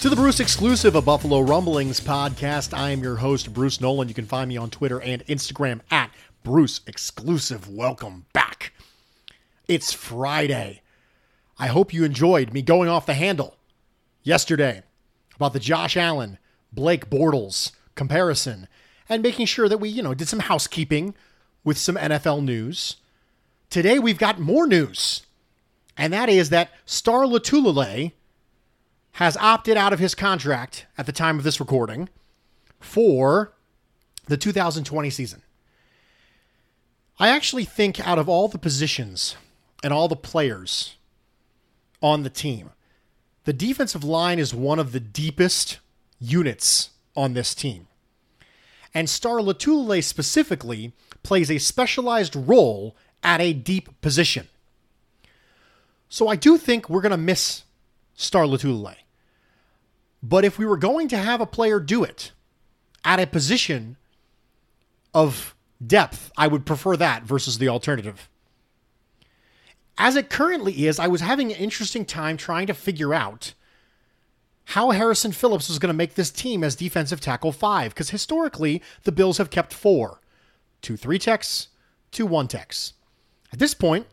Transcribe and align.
to 0.00 0.08
the 0.08 0.16
Bruce 0.16 0.40
exclusive 0.40 0.94
of 0.94 1.04
Buffalo 1.04 1.40
Rumblings 1.40 2.00
podcast. 2.00 2.72
I 2.72 2.88
am 2.88 3.02
your 3.02 3.16
host, 3.16 3.52
Bruce 3.52 3.82
Nolan. 3.82 4.08
You 4.08 4.14
can 4.14 4.24
find 4.24 4.48
me 4.48 4.56
on 4.56 4.70
Twitter 4.70 4.98
and 4.98 5.22
Instagram 5.26 5.80
at 5.90 6.10
Bruce 6.42 6.80
Exclusive. 6.86 7.68
Welcome 7.68 8.24
back. 8.32 8.72
It's 9.68 9.92
Friday. 9.92 10.80
I 11.58 11.66
hope 11.66 11.92
you 11.92 12.02
enjoyed 12.04 12.54
me 12.54 12.62
going 12.62 12.88
off 12.88 13.04
the 13.04 13.12
handle 13.12 13.58
yesterday 14.22 14.84
about 15.36 15.52
the 15.52 15.60
Josh 15.60 15.98
Allen, 15.98 16.38
Blake 16.72 17.10
Bortles 17.10 17.72
comparison 17.94 18.68
and 19.06 19.22
making 19.22 19.44
sure 19.44 19.68
that 19.68 19.80
we, 19.80 19.90
you 19.90 20.02
know, 20.02 20.14
did 20.14 20.28
some 20.28 20.38
housekeeping 20.40 21.14
with 21.62 21.76
some 21.76 21.96
NFL 21.96 22.42
news. 22.42 22.96
Today 23.68 23.98
we've 23.98 24.16
got 24.16 24.40
more 24.40 24.66
news, 24.66 25.26
and 25.94 26.10
that 26.14 26.30
is 26.30 26.48
that 26.48 26.70
Star 26.86 27.24
Lotulelei 27.24 28.12
has 29.20 29.36
opted 29.36 29.76
out 29.76 29.92
of 29.92 29.98
his 29.98 30.14
contract 30.14 30.86
at 30.96 31.04
the 31.04 31.12
time 31.12 31.36
of 31.36 31.44
this 31.44 31.60
recording 31.60 32.08
for 32.80 33.52
the 34.28 34.38
2020 34.38 35.10
season. 35.10 35.42
I 37.18 37.28
actually 37.28 37.66
think 37.66 38.00
out 38.00 38.18
of 38.18 38.30
all 38.30 38.48
the 38.48 38.56
positions 38.56 39.36
and 39.84 39.92
all 39.92 40.08
the 40.08 40.16
players 40.16 40.96
on 42.00 42.22
the 42.22 42.30
team, 42.30 42.70
the 43.44 43.52
defensive 43.52 44.02
line 44.02 44.38
is 44.38 44.54
one 44.54 44.78
of 44.78 44.92
the 44.92 45.00
deepest 45.00 45.80
units 46.18 46.88
on 47.14 47.34
this 47.34 47.54
team. 47.54 47.88
And 48.94 49.08
Star 49.08 49.40
Lotulelei 49.40 50.02
specifically 50.02 50.94
plays 51.22 51.50
a 51.50 51.58
specialized 51.58 52.34
role 52.34 52.96
at 53.22 53.42
a 53.42 53.52
deep 53.52 54.00
position. 54.00 54.48
So 56.08 56.26
I 56.26 56.36
do 56.36 56.56
think 56.56 56.88
we're 56.88 57.02
going 57.02 57.10
to 57.10 57.18
miss 57.18 57.64
Star 58.14 58.44
Lotulelei. 58.44 58.96
But 60.22 60.44
if 60.44 60.58
we 60.58 60.66
were 60.66 60.76
going 60.76 61.08
to 61.08 61.16
have 61.16 61.40
a 61.40 61.46
player 61.46 61.80
do 61.80 62.04
it 62.04 62.32
at 63.04 63.20
a 63.20 63.26
position 63.26 63.96
of 65.14 65.54
depth, 65.84 66.30
I 66.36 66.46
would 66.46 66.66
prefer 66.66 66.96
that 66.96 67.22
versus 67.22 67.58
the 67.58 67.68
alternative. 67.68 68.28
As 69.96 70.16
it 70.16 70.30
currently 70.30 70.86
is, 70.86 70.98
I 70.98 71.08
was 71.08 71.20
having 71.20 71.50
an 71.50 71.58
interesting 71.58 72.04
time 72.04 72.36
trying 72.36 72.66
to 72.66 72.74
figure 72.74 73.12
out 73.14 73.54
how 74.66 74.90
Harrison 74.90 75.32
Phillips 75.32 75.68
was 75.68 75.78
going 75.78 75.88
to 75.92 75.96
make 75.96 76.14
this 76.14 76.30
team 76.30 76.62
as 76.62 76.76
defensive 76.76 77.20
tackle 77.20 77.52
five, 77.52 77.92
because 77.92 78.10
historically, 78.10 78.82
the 79.02 79.12
Bills 79.12 79.38
have 79.38 79.50
kept 79.50 79.72
four 79.72 80.20
two 80.80 80.96
three 80.96 81.18
techs, 81.18 81.68
two 82.10 82.24
one 82.24 82.48
techs. 82.48 82.94
At 83.52 83.58
this 83.58 83.74
point, 83.74 84.06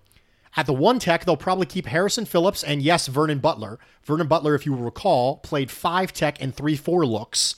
at 0.56 0.66
the 0.66 0.74
one 0.74 1.00
tech, 1.00 1.26
they'll 1.26 1.38
probably 1.38 1.66
keep 1.66 1.88
Harrison 1.88 2.26
Phillips 2.26 2.64
and 2.64 2.82
yes, 2.82 3.08
Vernon 3.08 3.40
Butler. 3.40 3.80
Vernon 4.04 4.28
Butler, 4.28 4.56
if 4.56 4.66
you 4.66 4.76
recall, 4.76 5.38
played 5.38 5.70
five 5.70 6.14
tech 6.14 6.42
and 6.42 6.56
three 6.56 6.76
four 6.76 7.06
looks 7.06 7.56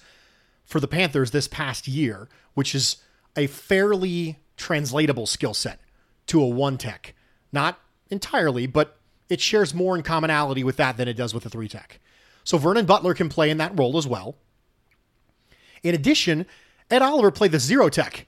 for 0.65 0.79
the 0.79 0.87
Panthers 0.87 1.31
this 1.31 1.47
past 1.47 1.87
year, 1.87 2.27
which 2.53 2.75
is 2.75 2.97
a 3.35 3.47
fairly 3.47 4.39
translatable 4.57 5.25
skill 5.25 5.53
set 5.53 5.79
to 6.27 6.41
a 6.41 6.47
one 6.47 6.77
tech. 6.77 7.13
Not 7.51 7.79
entirely, 8.09 8.67
but 8.67 8.97
it 9.29 9.39
shares 9.41 9.73
more 9.73 9.95
in 9.95 10.03
commonality 10.03 10.63
with 10.63 10.77
that 10.77 10.97
than 10.97 11.07
it 11.07 11.13
does 11.13 11.33
with 11.33 11.45
a 11.45 11.49
three 11.49 11.67
tech. 11.67 11.99
So 12.43 12.57
Vernon 12.57 12.85
Butler 12.85 13.13
can 13.13 13.29
play 13.29 13.49
in 13.49 13.57
that 13.57 13.77
role 13.77 13.97
as 13.97 14.07
well. 14.07 14.35
In 15.83 15.95
addition, 15.95 16.45
Ed 16.89 17.01
Oliver 17.01 17.31
played 17.31 17.51
the 17.51 17.59
zero 17.59 17.89
tech 17.89 18.25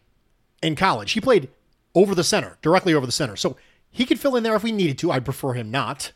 in 0.61 0.75
college. 0.75 1.11
He 1.11 1.21
played 1.21 1.49
over 1.95 2.15
the 2.15 2.23
center, 2.23 2.57
directly 2.61 2.93
over 2.93 3.05
the 3.05 3.11
center. 3.11 3.35
So 3.35 3.57
he 3.91 4.05
could 4.05 4.19
fill 4.19 4.35
in 4.35 4.43
there 4.43 4.55
if 4.55 4.63
we 4.63 4.71
needed 4.71 4.97
to. 4.99 5.11
I'd 5.11 5.25
prefer 5.25 5.53
him 5.53 5.69
not. 5.69 6.13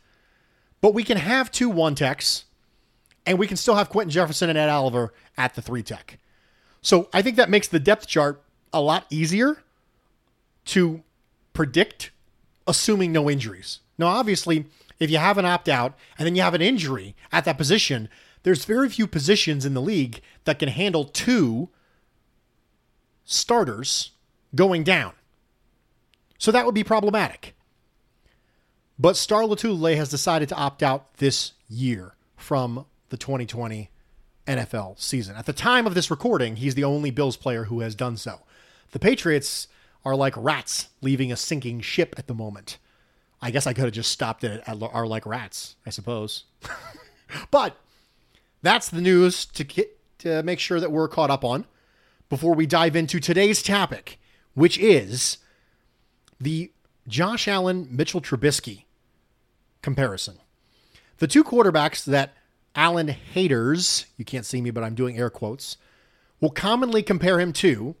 But 0.80 0.94
we 0.94 1.04
can 1.04 1.18
have 1.18 1.50
two 1.50 1.68
one 1.68 1.94
techs, 1.94 2.44
and 3.24 3.38
we 3.38 3.46
can 3.46 3.56
still 3.56 3.76
have 3.76 3.88
Quinton 3.88 4.10
Jefferson 4.10 4.48
and 4.48 4.58
Ed 4.58 4.68
Oliver 4.68 5.12
at 5.36 5.54
the 5.54 5.62
three 5.62 5.82
tech. 5.82 6.18
So 6.80 7.08
I 7.12 7.22
think 7.22 7.36
that 7.36 7.50
makes 7.50 7.68
the 7.68 7.80
depth 7.80 8.06
chart 8.06 8.42
a 8.72 8.80
lot 8.80 9.06
easier 9.10 9.62
to 10.66 11.02
predict, 11.52 12.10
assuming 12.66 13.12
no 13.12 13.28
injuries. 13.28 13.80
Now, 13.98 14.08
obviously, 14.08 14.66
if 15.00 15.10
you 15.10 15.18
have 15.18 15.38
an 15.38 15.44
opt 15.44 15.68
out 15.68 15.94
and 16.18 16.26
then 16.26 16.36
you 16.36 16.42
have 16.42 16.54
an 16.54 16.62
injury 16.62 17.16
at 17.32 17.44
that 17.44 17.58
position, 17.58 18.08
there's 18.42 18.64
very 18.64 18.88
few 18.88 19.06
positions 19.06 19.66
in 19.66 19.74
the 19.74 19.82
league 19.82 20.20
that 20.44 20.58
can 20.58 20.68
handle 20.68 21.04
two 21.04 21.68
starters 23.24 24.12
going 24.54 24.84
down. 24.84 25.12
So 26.38 26.52
that 26.52 26.64
would 26.64 26.74
be 26.74 26.84
problematic. 26.84 27.55
But 28.98 29.16
Star 29.16 29.42
Lotulelei 29.42 29.96
has 29.96 30.08
decided 30.08 30.48
to 30.48 30.54
opt 30.56 30.82
out 30.82 31.14
this 31.18 31.52
year 31.68 32.14
from 32.36 32.86
the 33.10 33.16
2020 33.16 33.90
NFL 34.46 34.98
season. 34.98 35.36
At 35.36 35.46
the 35.46 35.52
time 35.52 35.86
of 35.86 35.94
this 35.94 36.10
recording, 36.10 36.56
he's 36.56 36.74
the 36.74 36.84
only 36.84 37.10
Bills 37.10 37.36
player 37.36 37.64
who 37.64 37.80
has 37.80 37.94
done 37.94 38.16
so. 38.16 38.40
The 38.92 38.98
Patriots 38.98 39.68
are 40.04 40.16
like 40.16 40.34
rats 40.36 40.88
leaving 41.02 41.30
a 41.30 41.36
sinking 41.36 41.80
ship 41.80 42.14
at 42.16 42.26
the 42.26 42.34
moment. 42.34 42.78
I 43.42 43.50
guess 43.50 43.66
I 43.66 43.74
could 43.74 43.84
have 43.84 43.92
just 43.92 44.10
stopped 44.10 44.44
it 44.44 44.62
at 44.66 44.82
are 44.82 45.06
like 45.06 45.26
rats, 45.26 45.76
I 45.84 45.90
suppose. 45.90 46.44
but 47.50 47.76
that's 48.62 48.88
the 48.88 49.02
news 49.02 49.44
to 49.46 49.64
get, 49.64 49.98
to 50.20 50.42
make 50.42 50.58
sure 50.58 50.80
that 50.80 50.92
we're 50.92 51.08
caught 51.08 51.30
up 51.30 51.44
on 51.44 51.66
before 52.30 52.54
we 52.54 52.66
dive 52.66 52.96
into 52.96 53.20
today's 53.20 53.62
topic, 53.62 54.18
which 54.54 54.78
is 54.78 55.38
the 56.40 56.70
Josh 57.06 57.46
Allen 57.46 57.86
Mitchell 57.90 58.20
Trubisky 58.20 58.85
comparison. 59.86 60.40
The 61.18 61.28
two 61.28 61.44
quarterbacks 61.44 62.04
that 62.06 62.34
Allen 62.74 63.06
haters, 63.06 64.06
you 64.16 64.24
can't 64.24 64.44
see 64.44 64.60
me, 64.60 64.72
but 64.72 64.82
I'm 64.82 64.96
doing 64.96 65.16
air 65.16 65.30
quotes, 65.30 65.76
will 66.40 66.50
commonly 66.50 67.04
compare 67.04 67.38
him 67.38 67.52
to 67.52 67.94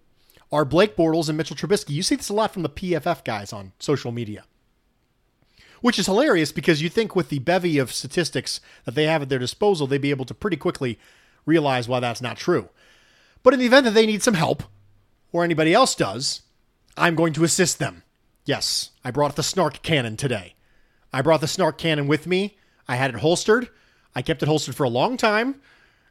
are 0.50 0.64
Blake 0.64 0.96
Bortles 0.96 1.28
and 1.28 1.38
Mitchell 1.38 1.54
Trubisky. 1.54 1.90
You 1.90 2.02
see 2.02 2.16
this 2.16 2.28
a 2.28 2.34
lot 2.34 2.52
from 2.52 2.64
the 2.64 2.68
PFF 2.68 3.22
guys 3.22 3.52
on 3.52 3.70
social 3.78 4.10
media, 4.10 4.42
which 5.80 5.96
is 5.96 6.06
hilarious 6.06 6.50
because 6.50 6.82
you 6.82 6.88
think 6.88 7.14
with 7.14 7.28
the 7.28 7.38
bevy 7.38 7.78
of 7.78 7.92
statistics 7.92 8.60
that 8.84 8.96
they 8.96 9.04
have 9.04 9.22
at 9.22 9.28
their 9.28 9.38
disposal, 9.38 9.86
they'd 9.86 10.02
be 10.02 10.10
able 10.10 10.24
to 10.24 10.34
pretty 10.34 10.56
quickly 10.56 10.98
realize 11.44 11.88
why 11.88 12.00
that's 12.00 12.20
not 12.20 12.36
true. 12.36 12.68
But 13.44 13.54
in 13.54 13.60
the 13.60 13.66
event 13.66 13.84
that 13.84 13.94
they 13.94 14.06
need 14.06 14.24
some 14.24 14.34
help, 14.34 14.64
or 15.30 15.44
anybody 15.44 15.72
else 15.72 15.94
does, 15.94 16.42
I'm 16.96 17.14
going 17.14 17.32
to 17.34 17.44
assist 17.44 17.78
them. 17.78 18.02
Yes, 18.44 18.90
I 19.04 19.12
brought 19.12 19.36
the 19.36 19.44
snark 19.44 19.82
cannon 19.82 20.16
today. 20.16 20.55
I 21.12 21.22
brought 21.22 21.40
the 21.40 21.48
snark 21.48 21.78
cannon 21.78 22.06
with 22.06 22.26
me. 22.26 22.56
I 22.88 22.96
had 22.96 23.10
it 23.10 23.20
holstered. 23.20 23.68
I 24.14 24.22
kept 24.22 24.42
it 24.42 24.48
holstered 24.48 24.74
for 24.74 24.84
a 24.84 24.88
long 24.88 25.16
time, 25.16 25.60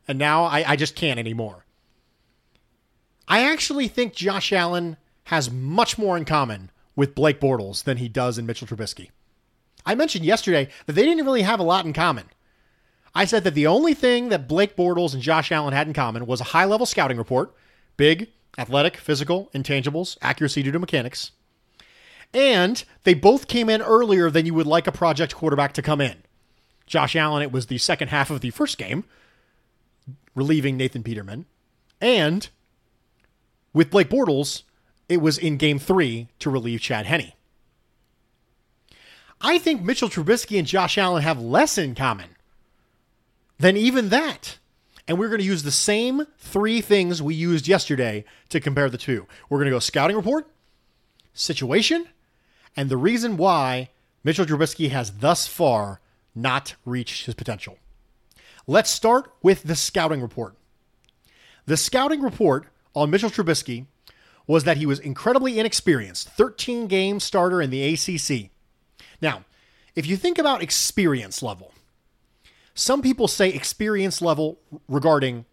and 0.08 0.20
now 0.20 0.44
I, 0.44 0.72
I 0.72 0.76
just 0.76 0.96
can't 0.96 1.20
anymore. 1.20 1.66
I 3.28 3.52
actually 3.52 3.88
think 3.88 4.14
Josh 4.14 4.54
Allen 4.54 4.98
has 5.26 5.50
much 5.50 5.98
more 5.98 6.16
in 6.16 6.26
common 6.26 6.70
with 6.96 7.16
Blake 7.16 7.40
Bortles 7.40 7.84
than 7.84 7.98
he 7.98 8.08
does 8.08 8.38
in 8.38 8.46
Mitchell 8.46 8.68
Trubisky. 8.68 9.10
I 9.86 9.96
mentioned 9.96 10.26
yesterday 10.26 10.70
that 10.86 10.94
they 10.94 11.04
didn't 11.04 11.26
really 11.26 11.42
have 11.42 11.60
a 11.60 11.64
lot 11.64 11.86
in 11.86 11.94
common. 11.94 12.26
I 13.14 13.26
said 13.26 13.44
that 13.44 13.54
the 13.54 13.68
only 13.68 13.94
thing 13.94 14.30
that 14.30 14.48
Blake 14.48 14.76
Bortles 14.76 15.14
and 15.14 15.22
Josh 15.22 15.52
Allen 15.52 15.74
had 15.74 15.88
in 15.88 15.94
common 15.94 16.26
was 16.26 16.42
a 16.42 16.46
high 16.46 16.66
level 16.66 16.86
scouting 16.86 17.18
report 17.18 17.56
big, 17.98 18.30
athletic, 18.58 18.98
physical, 18.98 19.50
intangibles, 19.54 20.18
accuracy 20.22 20.62
due 20.62 20.72
to 20.72 20.80
mechanics. 20.80 21.32
And 22.34 22.84
they 23.04 23.14
both 23.14 23.48
came 23.48 23.70
in 23.70 23.82
earlier 23.82 24.30
than 24.30 24.46
you 24.46 24.54
would 24.54 24.68
like 24.68 24.88
a 24.88 24.92
project 24.92 25.36
quarterback 25.36 25.74
to 25.74 25.82
come 25.82 26.02
in. 26.02 26.18
Josh 26.86 27.16
Allen, 27.16 27.42
it 27.42 27.52
was 27.52 27.68
the 27.68 27.78
second 27.78 28.10
half 28.10 28.30
of 28.30 28.42
the 28.42 28.50
first 28.52 28.78
game, 28.78 29.06
relieving 30.36 30.78
Nathan 30.78 31.04
Peterman. 31.04 31.46
And 32.02 32.50
with 33.74 33.90
Blake 33.90 34.10
Bortles, 34.10 34.64
it 35.10 35.18
was 35.18 35.38
in 35.38 35.58
game 35.58 35.80
three 35.80 36.28
to 36.40 36.50
relieve 36.50 36.82
Chad 36.82 37.06
Henne. 37.06 37.32
I 39.42 39.58
think 39.58 39.82
Mitchell 39.82 40.10
Trubisky 40.10 40.58
and 40.58 40.68
Josh 40.68 40.98
Allen 40.98 41.24
have 41.24 41.42
less 41.42 41.78
in 41.78 41.96
common 41.96 42.30
than 43.60 43.78
even 43.78 44.10
that. 44.10 44.58
And 45.08 45.20
we're 45.20 45.28
going 45.28 45.40
to 45.40 45.46
use 45.46 45.64
the 45.64 45.72
same 45.72 46.26
three 46.40 46.82
things 46.82 47.22
we 47.22 47.36
used 47.36 47.68
yesterday 47.68 48.26
to 48.50 48.60
compare 48.60 48.90
the 48.90 48.98
two. 48.98 49.28
We're 49.50 49.60
going 49.60 49.70
to 49.70 49.76
go 49.76 49.80
scouting 49.80 50.16
report, 50.16 50.48
situation, 51.34 52.08
and 52.76 52.90
the 52.90 52.98
reason 52.98 53.38
why 53.38 53.90
Mitchell 54.24 54.46
Trubisky 54.46 54.90
has 54.90 55.12
thus 55.12 55.48
far 55.48 56.02
not 56.34 56.76
reached 56.84 57.26
his 57.26 57.36
potential. 57.36 57.78
Let's 58.68 58.90
start 58.90 59.32
with 59.42 59.64
the 59.64 59.76
scouting 59.76 60.22
report. 60.22 60.56
The 61.66 61.78
scouting 61.78 62.22
report 62.22 62.68
on 62.96 63.10
Mitchell 63.10 63.30
Trubisky 63.30 63.86
was 64.48 64.64
that 64.64 64.78
he 64.78 64.86
was 64.86 65.00
incredibly 65.00 65.60
inexperienced, 65.60 66.30
13 66.30 66.88
game 66.88 67.20
starter 67.20 67.62
in 67.62 67.70
the 67.70 67.94
ACC. 67.94 68.50
Now, 69.22 69.46
if 69.96 70.06
you 70.06 70.18
think 70.18 70.38
about 70.38 70.62
experience 70.62 71.42
level, 71.42 71.74
some 72.74 73.02
people 73.02 73.28
say 73.28 73.50
experience 73.50 74.22
level 74.22 74.60
regarding 74.88 75.46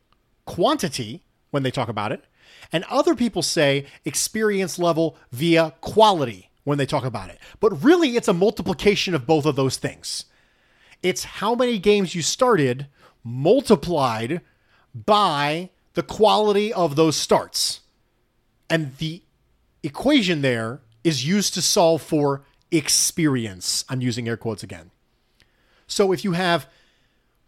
quantity 0.45 1.23
when 1.51 1.63
they 1.63 1.71
talk 1.71 1.89
about 1.89 2.13
it, 2.13 2.25
and 2.73 2.85
other 2.85 3.15
people 3.15 3.43
say 3.43 3.87
experience 4.05 4.79
level 4.79 5.17
via 5.31 5.75
quality 5.81 6.51
when 6.65 6.79
they 6.79 6.87
talk 6.87 7.05
about 7.05 7.31
it. 7.31 7.39
But 7.61 7.83
really, 7.83 8.17
it's 8.17 8.29
a 8.29 8.33
multiplication 8.33 9.15
of 9.15 9.27
both 9.27 9.47
of 9.47 9.57
those 9.57 9.77
things. 9.77 10.27
It's 11.03 11.25
how 11.25 11.55
many 11.55 11.79
games 11.79 12.15
you 12.15 12.23
started 12.23 12.87
multiplied 13.25 14.41
by 14.95 15.71
the 15.95 16.03
quality 16.03 16.73
of 16.73 16.97
those 16.97 17.17
starts. 17.17 17.81
And 18.71 18.97
the 18.99 19.23
equation 19.83 20.43
there 20.43 20.81
is 21.05 21.27
used 21.27 21.55
to 21.55 21.63
solve 21.63 22.03
for 22.03 22.45
experience. 22.71 23.85
I'm 23.89 24.01
using 24.01 24.29
air 24.29 24.37
quotes 24.37 24.63
again. 24.63 24.91
So 25.87 26.13
if 26.13 26.25
you 26.25 26.33
have 26.33 26.69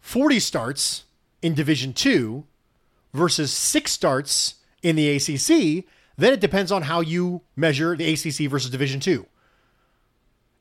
40 0.01 0.39
starts 0.39 1.05
in 1.41 1.53
Division 1.53 1.93
2 1.93 2.45
versus 3.13 3.51
6 3.51 3.91
starts 3.91 4.55
in 4.83 4.95
the 4.95 5.09
ACC, 5.09 5.85
then 6.17 6.33
it 6.33 6.39
depends 6.39 6.71
on 6.71 6.83
how 6.83 7.01
you 7.01 7.41
measure 7.55 7.95
the 7.95 8.11
ACC 8.13 8.49
versus 8.49 8.69
Division 8.69 8.99
2. 8.99 9.25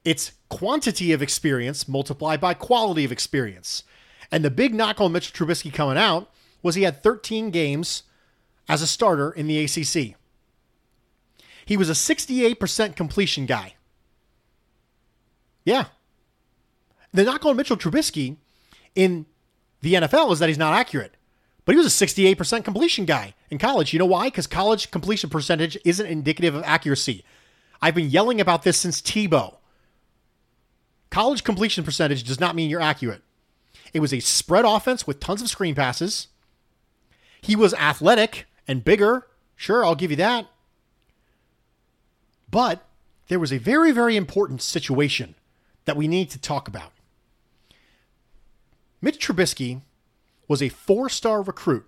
It's 0.05 0.33
quantity 0.49 1.13
of 1.13 1.23
experience 1.23 1.89
multiplied 1.89 2.41
by 2.41 2.55
quality 2.55 3.05
of 3.05 3.13
experience. 3.13 3.85
And 4.31 4.45
the 4.45 4.51
big 4.51 4.75
knock 4.75 5.01
on 5.01 5.13
Mitchell 5.13 5.47
Trubisky 5.47 5.73
coming 5.73 5.97
out 5.97 6.31
was 6.63 6.75
he 6.75 6.83
had 6.83 7.03
13 7.03 7.51
games 7.51 8.03
as 8.69 8.83
a 8.83 8.87
starter 8.87 9.31
in 9.31 9.47
the 9.47 9.65
ACC. 9.65 10.17
He 11.67 11.77
was 11.77 11.89
a 11.89 11.93
68% 11.93 12.97
completion 12.97 13.47
guy. 13.47 13.75
Yeah. 15.65 15.87
The 17.13 17.25
knock 17.25 17.45
on 17.47 17.57
Mitchell 17.57 17.77
Trubisky 17.77 18.37
in 18.95 19.27
the 19.81 19.95
NFL 19.95 20.33
is 20.33 20.39
that 20.41 20.49
he's 20.49 20.59
not 20.59 20.75
accurate. 20.75 21.17
But 21.65 21.75
he 21.75 21.79
was 21.79 22.01
a 22.01 22.07
68% 22.07 22.65
completion 22.65 23.05
guy 23.05 23.35
in 23.51 23.59
college. 23.59 23.93
You 23.93 23.99
know 23.99 24.07
why? 24.07 24.27
Because 24.27 24.47
college 24.47 24.91
completion 24.91 25.31
percentage 25.31 25.79
isn't 25.85 26.07
indicative 26.07 26.55
of 26.55 26.63
accuracy. 26.65 27.25
I've 27.81 27.95
been 27.95 28.11
yelling 28.11 28.41
about 28.41 28.63
this 28.63 28.77
since 28.77 29.01
Tebow. 29.01 29.57
College 31.11 31.45
completion 31.45 31.85
percentage 31.85 32.25
does 32.25 32.41
not 32.41 32.55
mean 32.55 32.69
you're 32.69 32.81
accurate. 32.81 33.23
It 33.93 34.01
was 34.01 34.13
a 34.13 34.21
spread 34.21 34.65
offense 34.65 35.07
with 35.07 35.21
tons 35.21 35.41
of 35.41 35.49
screen 35.49 35.75
passes. 35.75 36.29
He 37.41 37.55
was 37.57 37.73
athletic 37.75 38.47
and 38.67 38.85
bigger. 38.85 39.27
Sure, 39.57 39.85
I'll 39.85 39.95
give 39.95 40.11
you 40.11 40.17
that. 40.17 40.47
But 42.51 42.85
there 43.29 43.39
was 43.39 43.53
a 43.53 43.59
very, 43.59 43.93
very 43.93 44.17
important 44.17 44.61
situation 44.61 45.35
that 45.85 45.97
we 45.97 46.09
need 46.09 46.31
to 46.31 46.39
talk 46.39 46.69
about. 46.69 46.93
Mitch 49.01 49.25
Trubisky 49.25 49.83
was 50.49 50.63
a 50.63 50.69
four 50.69 51.09
star 51.09 51.43
recruit. 51.43 51.87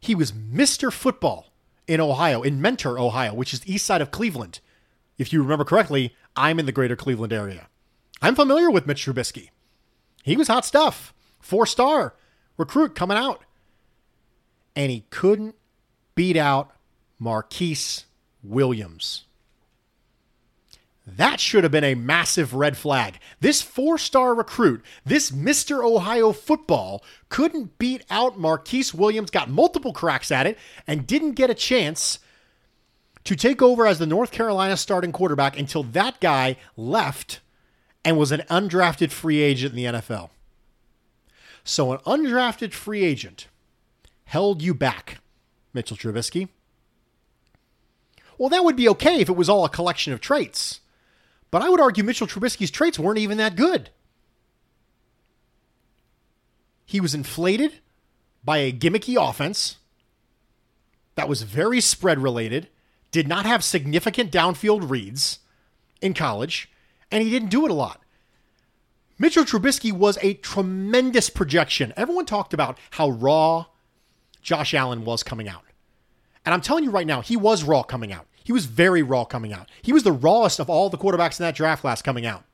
He 0.00 0.14
was 0.14 0.32
Mr. 0.32 0.92
Football 0.92 1.52
in 1.86 2.00
Ohio, 2.00 2.42
in 2.42 2.60
Mentor, 2.60 2.98
Ohio, 2.98 3.34
which 3.34 3.52
is 3.52 3.60
the 3.60 3.72
east 3.72 3.86
side 3.86 4.00
of 4.00 4.10
Cleveland. 4.10 4.60
If 5.18 5.32
you 5.32 5.42
remember 5.42 5.64
correctly, 5.64 6.14
I'm 6.34 6.58
in 6.58 6.66
the 6.66 6.72
greater 6.72 6.96
Cleveland 6.96 7.32
area. 7.32 7.68
I'm 8.20 8.34
familiar 8.34 8.70
with 8.70 8.86
Mitch 8.86 9.04
Trubisky. 9.04 9.50
He 10.22 10.36
was 10.36 10.48
hot 10.48 10.64
stuff. 10.64 11.14
Four 11.40 11.66
star 11.66 12.14
recruit 12.56 12.94
coming 12.94 13.16
out. 13.16 13.42
And 14.74 14.90
he 14.90 15.06
couldn't 15.10 15.54
beat 16.14 16.36
out 16.36 16.72
Marquise 17.18 18.06
Williams. 18.42 19.24
That 21.06 21.38
should 21.38 21.62
have 21.62 21.70
been 21.70 21.84
a 21.84 21.94
massive 21.94 22.52
red 22.52 22.76
flag. 22.76 23.20
This 23.40 23.62
four 23.62 23.96
star 23.96 24.34
recruit, 24.34 24.82
this 25.04 25.30
Mr. 25.30 25.84
Ohio 25.84 26.32
football, 26.32 27.04
couldn't 27.28 27.78
beat 27.78 28.04
out 28.10 28.40
Marquise 28.40 28.92
Williams, 28.92 29.30
got 29.30 29.48
multiple 29.48 29.92
cracks 29.92 30.32
at 30.32 30.46
it, 30.46 30.58
and 30.84 31.06
didn't 31.06 31.32
get 31.32 31.48
a 31.48 31.54
chance 31.54 32.18
to 33.22 33.36
take 33.36 33.62
over 33.62 33.86
as 33.86 34.00
the 34.00 34.06
North 34.06 34.32
Carolina 34.32 34.76
starting 34.76 35.12
quarterback 35.12 35.56
until 35.56 35.84
that 35.84 36.20
guy 36.20 36.56
left 36.76 37.40
and 38.04 38.18
was 38.18 38.32
an 38.32 38.42
undrafted 38.50 39.12
free 39.12 39.42
agent 39.42 39.74
in 39.74 39.76
the 39.76 39.98
NFL. 39.98 40.30
So, 41.62 41.92
an 41.92 41.98
undrafted 41.98 42.72
free 42.72 43.04
agent 43.04 43.46
held 44.24 44.60
you 44.60 44.74
back, 44.74 45.18
Mitchell 45.72 45.96
Trubisky. 45.96 46.48
Well, 48.38 48.48
that 48.48 48.64
would 48.64 48.76
be 48.76 48.88
okay 48.88 49.20
if 49.20 49.28
it 49.28 49.36
was 49.36 49.48
all 49.48 49.64
a 49.64 49.68
collection 49.68 50.12
of 50.12 50.20
traits. 50.20 50.80
But 51.50 51.62
I 51.62 51.68
would 51.68 51.80
argue 51.80 52.04
Mitchell 52.04 52.26
Trubisky's 52.26 52.70
traits 52.70 52.98
weren't 52.98 53.18
even 53.18 53.38
that 53.38 53.56
good. 53.56 53.90
He 56.84 57.00
was 57.00 57.14
inflated 57.14 57.80
by 58.44 58.58
a 58.58 58.72
gimmicky 58.72 59.16
offense 59.16 59.76
that 61.16 61.28
was 61.28 61.42
very 61.42 61.80
spread 61.80 62.18
related, 62.18 62.68
did 63.10 63.26
not 63.26 63.46
have 63.46 63.64
significant 63.64 64.30
downfield 64.30 64.88
reads 64.88 65.40
in 66.00 66.14
college, 66.14 66.70
and 67.10 67.22
he 67.22 67.30
didn't 67.30 67.48
do 67.48 67.64
it 67.64 67.70
a 67.70 67.74
lot. 67.74 68.02
Mitchell 69.18 69.44
Trubisky 69.44 69.92
was 69.92 70.18
a 70.20 70.34
tremendous 70.34 71.30
projection. 71.30 71.92
Everyone 71.96 72.26
talked 72.26 72.52
about 72.52 72.78
how 72.90 73.08
raw 73.08 73.66
Josh 74.42 74.74
Allen 74.74 75.04
was 75.04 75.22
coming 75.22 75.48
out. 75.48 75.62
And 76.44 76.54
I'm 76.54 76.60
telling 76.60 76.84
you 76.84 76.90
right 76.90 77.06
now, 77.06 77.22
he 77.22 77.36
was 77.36 77.64
raw 77.64 77.82
coming 77.82 78.12
out. 78.12 78.26
He 78.46 78.52
was 78.52 78.66
very 78.66 79.02
raw 79.02 79.24
coming 79.24 79.52
out. 79.52 79.68
He 79.82 79.92
was 79.92 80.04
the 80.04 80.12
rawest 80.12 80.60
of 80.60 80.70
all 80.70 80.88
the 80.88 80.96
quarterbacks 80.96 81.40
in 81.40 81.44
that 81.44 81.56
draft 81.56 81.80
class 81.80 82.00
coming 82.00 82.24
out. 82.24 82.44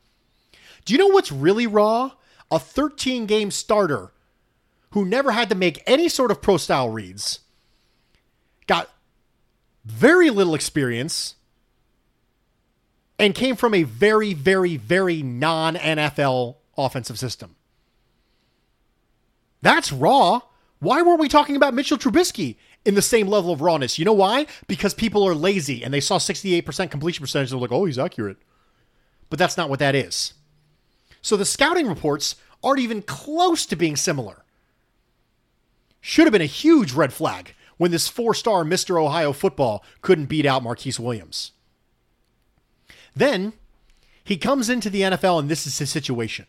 Do 0.87 0.95
you 0.95 0.99
know 0.99 1.09
what's 1.09 1.31
really 1.31 1.67
raw? 1.67 2.13
A 2.51 2.59
13 2.59 3.27
game 3.27 3.51
starter 3.51 4.11
who 4.93 5.05
never 5.05 5.33
had 5.33 5.51
to 5.51 5.55
make 5.55 5.83
any 5.87 6.09
sort 6.09 6.31
of 6.31 6.41
pro 6.41 6.57
style 6.57 6.89
reads, 6.89 7.41
got 8.67 8.89
very 9.85 10.31
little 10.31 10.55
experience, 10.55 11.35
and 13.19 13.35
came 13.35 13.55
from 13.55 13.75
a 13.75 13.83
very, 13.83 14.33
very, 14.33 14.79
very 14.79 15.23
non 15.23 15.75
NFL 15.75 16.57
offensive 16.79 17.19
system. 17.19 17.55
That's 19.61 19.93
raw. 19.93 20.41
Why 20.79 21.03
weren't 21.03 21.21
we 21.21 21.29
talking 21.29 21.55
about 21.55 21.75
Mitchell 21.75 21.99
Trubisky 21.99 22.57
in 22.85 22.95
the 22.95 23.03
same 23.03 23.29
level 23.29 23.53
of 23.53 23.61
rawness? 23.61 23.99
You 23.99 24.05
know 24.05 24.13
why? 24.13 24.47
Because 24.67 24.95
people 24.95 25.27
are 25.27 25.35
lazy 25.35 25.83
and 25.83 25.93
they 25.93 26.01
saw 26.01 26.19
68% 26.19 26.91
completion 26.91 27.23
percentage 27.23 27.53
and 27.53 27.61
they're 27.61 27.69
like, 27.69 27.73
oh, 27.73 27.85
he's 27.85 27.99
accurate. 27.99 28.39
But 29.31 29.39
that's 29.39 29.57
not 29.57 29.71
what 29.71 29.79
that 29.79 29.95
is. 29.95 30.35
So 31.23 31.37
the 31.37 31.45
scouting 31.45 31.87
reports 31.87 32.37
aren't 32.63 32.81
even 32.81 33.03
close 33.03 33.65
to 33.67 33.77
being 33.77 33.97
similar. 33.97 34.45
Should 36.01 36.27
have 36.27 36.33
been 36.33 36.43
a 36.43 36.47
huge 36.47 36.93
red 36.93 37.13
flag 37.13 37.55
when 37.77 37.93
this 37.93 38.09
four 38.09 38.35
star 38.35 38.65
Mr. 38.65 39.01
Ohio 39.01 39.33
football 39.33 39.85
couldn't 40.03 40.27
beat 40.27 40.45
out 40.45 40.63
Marquise 40.63 41.01
Williams. 41.01 41.53
Then 43.15 43.53
he 44.25 44.37
comes 44.37 44.69
into 44.69 44.91
the 44.91 45.03
NFL, 45.03 45.39
and 45.41 45.49
this 45.49 45.67
is 45.67 45.79
his 45.79 45.91
situation. 45.91 46.47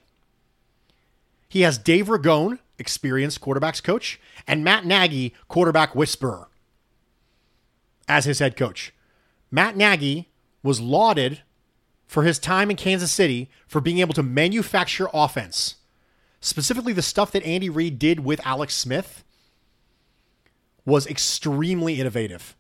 He 1.50 1.62
has 1.62 1.78
Dave 1.78 2.08
Ragone, 2.08 2.60
experienced 2.78 3.42
quarterbacks 3.42 3.84
coach, 3.84 4.20
and 4.48 4.64
Matt 4.64 4.86
Nagy, 4.86 5.34
quarterback 5.48 5.96
whisperer, 5.96 6.50
as 8.08 8.26
his 8.26 8.40
head 8.40 8.56
coach. 8.56 8.94
Matt 9.52 9.76
Nagy 9.76 10.32
was 10.62 10.82
lauded 10.82 11.42
for 12.08 12.24
his 12.24 12.40
time 12.40 12.70
in 12.70 12.76
Kansas 12.76 13.12
City 13.12 13.50
for 13.68 13.82
being 13.82 14.00
able 14.00 14.14
to 14.14 14.24
manufacture 14.24 15.08
offense. 15.14 15.76
Specifically, 16.42 16.94
the 16.94 17.02
stuff 17.02 17.32
that 17.32 17.44
Andy 17.44 17.70
Reid 17.70 17.98
did 18.00 18.20
with 18.20 18.46
Alex 18.46 18.76
Smith 18.76 19.24
was 20.86 21.08
extremely 21.08 22.00
innovative. 22.00 22.56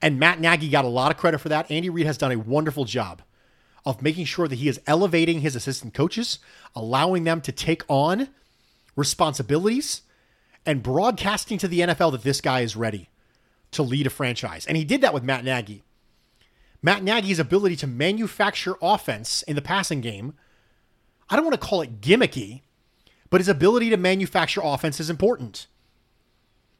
And 0.00 0.18
Matt 0.18 0.40
Nagy 0.40 0.68
got 0.68 0.84
a 0.84 0.88
lot 0.88 1.10
of 1.10 1.16
credit 1.16 1.38
for 1.38 1.48
that. 1.48 1.70
Andy 1.70 1.90
Reid 1.90 2.06
has 2.06 2.18
done 2.18 2.32
a 2.32 2.38
wonderful 2.38 2.84
job 2.84 3.22
of 3.84 4.02
making 4.02 4.24
sure 4.24 4.48
that 4.48 4.56
he 4.56 4.68
is 4.68 4.80
elevating 4.86 5.40
his 5.40 5.56
assistant 5.56 5.94
coaches, 5.94 6.38
allowing 6.74 7.24
them 7.24 7.40
to 7.40 7.52
take 7.52 7.82
on 7.88 8.28
responsibilities, 8.96 10.02
and 10.66 10.82
broadcasting 10.82 11.58
to 11.58 11.68
the 11.68 11.80
NFL 11.80 12.12
that 12.12 12.22
this 12.22 12.40
guy 12.40 12.60
is 12.60 12.76
ready 12.76 13.08
to 13.72 13.82
lead 13.82 14.06
a 14.06 14.10
franchise. 14.10 14.66
And 14.66 14.76
he 14.76 14.84
did 14.84 15.00
that 15.00 15.12
with 15.12 15.22
Matt 15.22 15.44
Nagy. 15.44 15.82
Matt 16.82 17.02
Nagy's 17.02 17.38
ability 17.38 17.76
to 17.76 17.86
manufacture 17.86 18.76
offense 18.80 19.42
in 19.42 19.56
the 19.56 19.62
passing 19.62 20.00
game, 20.00 20.34
I 21.30 21.36
don't 21.36 21.44
want 21.44 21.60
to 21.60 21.66
call 21.66 21.80
it 21.82 22.00
gimmicky, 22.00 22.62
but 23.30 23.40
his 23.40 23.48
ability 23.48 23.90
to 23.90 23.96
manufacture 23.96 24.60
offense 24.62 25.00
is 25.00 25.10
important. 25.10 25.66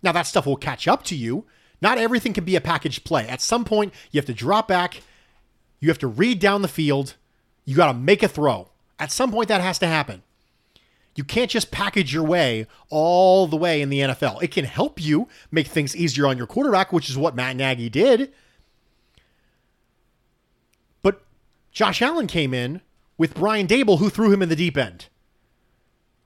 Now, 0.03 0.13
that 0.13 0.27
stuff 0.27 0.47
will 0.47 0.57
catch 0.57 0.87
up 0.87 1.03
to 1.05 1.17
you. 1.17 1.47
Not 1.81 1.99
everything 1.99 2.35
can 2.35 2.45
be 2.45 2.57
a 2.57 2.61
package 2.61 3.05
play. 3.05 3.27
At 3.27 3.41
some 3.41 3.65
point, 3.65 3.95
you 4.11 4.19
have 4.19 4.27
to 4.27 4.35
drop 4.35 4.69
back, 4.69 5.03
you 5.81 5.89
have 5.89 5.99
to 5.99 6.07
read 6.07 6.39
down 6.39 6.63
the 6.63 6.69
field, 6.69 7.15
you 7.65 7.75
got 7.75 7.91
to 7.91 7.99
make 7.99 8.23
a 8.23 8.29
throw. 8.29 8.71
At 8.99 9.11
some 9.11 9.33
point, 9.33 9.49
that 9.49 9.61
has 9.61 9.79
to 9.81 9.87
happen. 9.87 10.23
You 11.17 11.25
can't 11.25 11.51
just 11.51 11.71
package 11.71 12.13
your 12.13 12.25
way 12.25 12.67
all 12.91 13.47
the 13.47 13.57
way 13.57 13.81
in 13.81 13.89
the 13.89 14.01
NFL. 14.01 14.43
It 14.43 14.51
can 14.51 14.65
help 14.65 15.01
you 15.01 15.29
make 15.51 15.69
things 15.69 15.95
easier 15.95 16.27
on 16.27 16.37
your 16.37 16.47
quarterback, 16.47 16.93
which 16.93 17.09
is 17.09 17.17
what 17.17 17.37
Matt 17.37 17.57
Nagy 17.57 17.89
did. 17.89 18.33
But 21.03 21.23
Josh 21.71 22.03
Allen 22.03 22.27
came 22.27 22.53
in 22.53 22.81
with 23.17 23.35
Brian 23.35 23.69
Daboll, 23.69 24.01
who 24.01 24.11
threw 24.11 24.33
him 24.33 24.43
in 24.43 24.49
the 24.49 24.57
deep 24.57 24.77
end. 24.77 25.07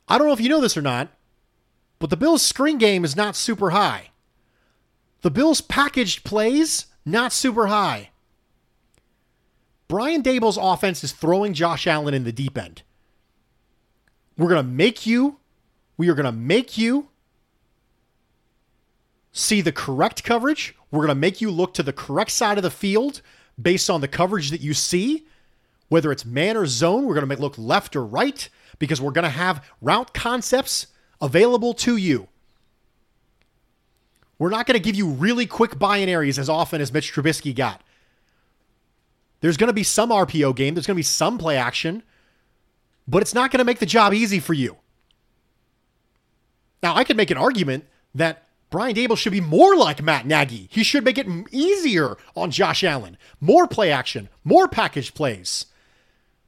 I 0.09 0.17
don't 0.17 0.27
know 0.27 0.33
if 0.33 0.41
you 0.41 0.49
know 0.49 0.63
this 0.63 0.77
or 0.77 0.83
not, 0.83 1.09
but 1.99 2.09
the 2.09 2.17
Bills' 2.17 2.43
screen 2.43 2.79
game 2.79 3.05
is 3.05 3.15
not 3.15 3.37
super 3.37 3.71
high. 3.71 4.11
The 5.21 5.31
Bills' 5.31 5.61
packaged 5.61 6.25
plays, 6.25 6.87
not 7.05 7.33
super 7.33 7.67
high. 7.67 8.11
Brian 9.87 10.23
Daboll's 10.23 10.59
offense 10.61 11.05
is 11.05 11.13
throwing 11.13 11.53
Josh 11.53 11.87
Allen 11.87 12.15
in 12.15 12.25
the 12.25 12.33
deep 12.33 12.57
end. 12.57 12.83
We're 14.39 14.49
going 14.49 14.65
to 14.65 14.71
make 14.71 15.05
you, 15.05 15.39
we 15.99 16.09
are 16.09 16.15
going 16.15 16.25
to 16.25 16.33
make 16.33 16.79
you 16.79 17.09
see 19.33 19.61
the 19.61 19.73
correct 19.73 20.25
coverage. 20.25 20.75
We're 20.91 21.01
going 21.01 21.09
to 21.09 21.15
make 21.17 21.41
you 21.41 21.51
look 21.51 21.75
to 21.75 21.83
the 21.83 21.93
correct 21.93 22.31
side 22.31 22.57
of 22.57 22.63
the 22.63 22.71
field 22.71 23.21
based 23.61 23.91
on 23.91 24.01
the 24.01 24.09
coverage 24.09 24.51
that 24.51 24.61
you 24.61 24.73
see. 24.73 25.27
Whether 25.89 26.13
it's 26.13 26.25
man 26.25 26.57
or 26.57 26.67
zone, 26.67 27.05
we're 27.05 27.15
going 27.15 27.23
to 27.23 27.27
make 27.27 27.41
look 27.41 27.59
left 27.59 27.97
or 27.97 28.05
right 28.05 28.49
because 28.79 29.01
we're 29.01 29.11
going 29.11 29.25
to 29.25 29.31
have 29.31 29.65
route 29.81 30.15
concepts 30.15 30.87
available 31.21 31.75
to 31.75 31.97
you. 31.97 32.29
We're 34.39 34.51
not 34.51 34.67
going 34.67 34.79
to 34.79 34.83
give 34.83 34.95
you 34.95 35.09
really 35.09 35.47
quick 35.47 35.73
binaries 35.73 36.39
as 36.39 36.49
often 36.49 36.81
as 36.81 36.93
Mitch 36.93 37.13
Trubisky 37.13 37.55
got. 37.55 37.83
There's 39.41 39.57
going 39.57 39.69
to 39.69 39.75
be 39.75 39.83
some 39.83 40.11
RPO 40.11 40.55
game, 40.55 40.75
there's 40.75 40.87
going 40.87 40.95
to 40.95 40.99
be 40.99 41.03
some 41.03 41.39
play 41.39 41.57
action, 41.57 42.03
but 43.09 43.23
it's 43.23 43.35
not 43.35 43.51
going 43.51 43.59
to 43.59 43.65
make 43.65 43.79
the 43.79 43.87
job 43.87 44.13
easy 44.13 44.39
for 44.39 44.53
you. 44.53 44.77
Now, 46.83 46.95
I 46.95 47.03
could 47.03 47.17
make 47.17 47.31
an 47.31 47.39
argument 47.39 47.87
that 48.15 48.47
Brian 48.71 48.95
Daboll 48.95 49.17
should 49.17 49.33
be 49.33 49.41
more 49.41 49.75
like 49.75 50.03
Matt 50.03 50.27
Nagy. 50.27 50.69
He 50.71 50.85
should 50.85 51.05
make 51.05 51.17
it 51.17 51.27
easier 51.51 52.17
on 52.37 52.51
Josh 52.51 52.85
Allen. 52.85 53.17
More 53.41 53.67
play 53.67 53.91
action, 53.91 54.29
more 54.45 54.69
package 54.69 55.15
plays. 55.15 55.67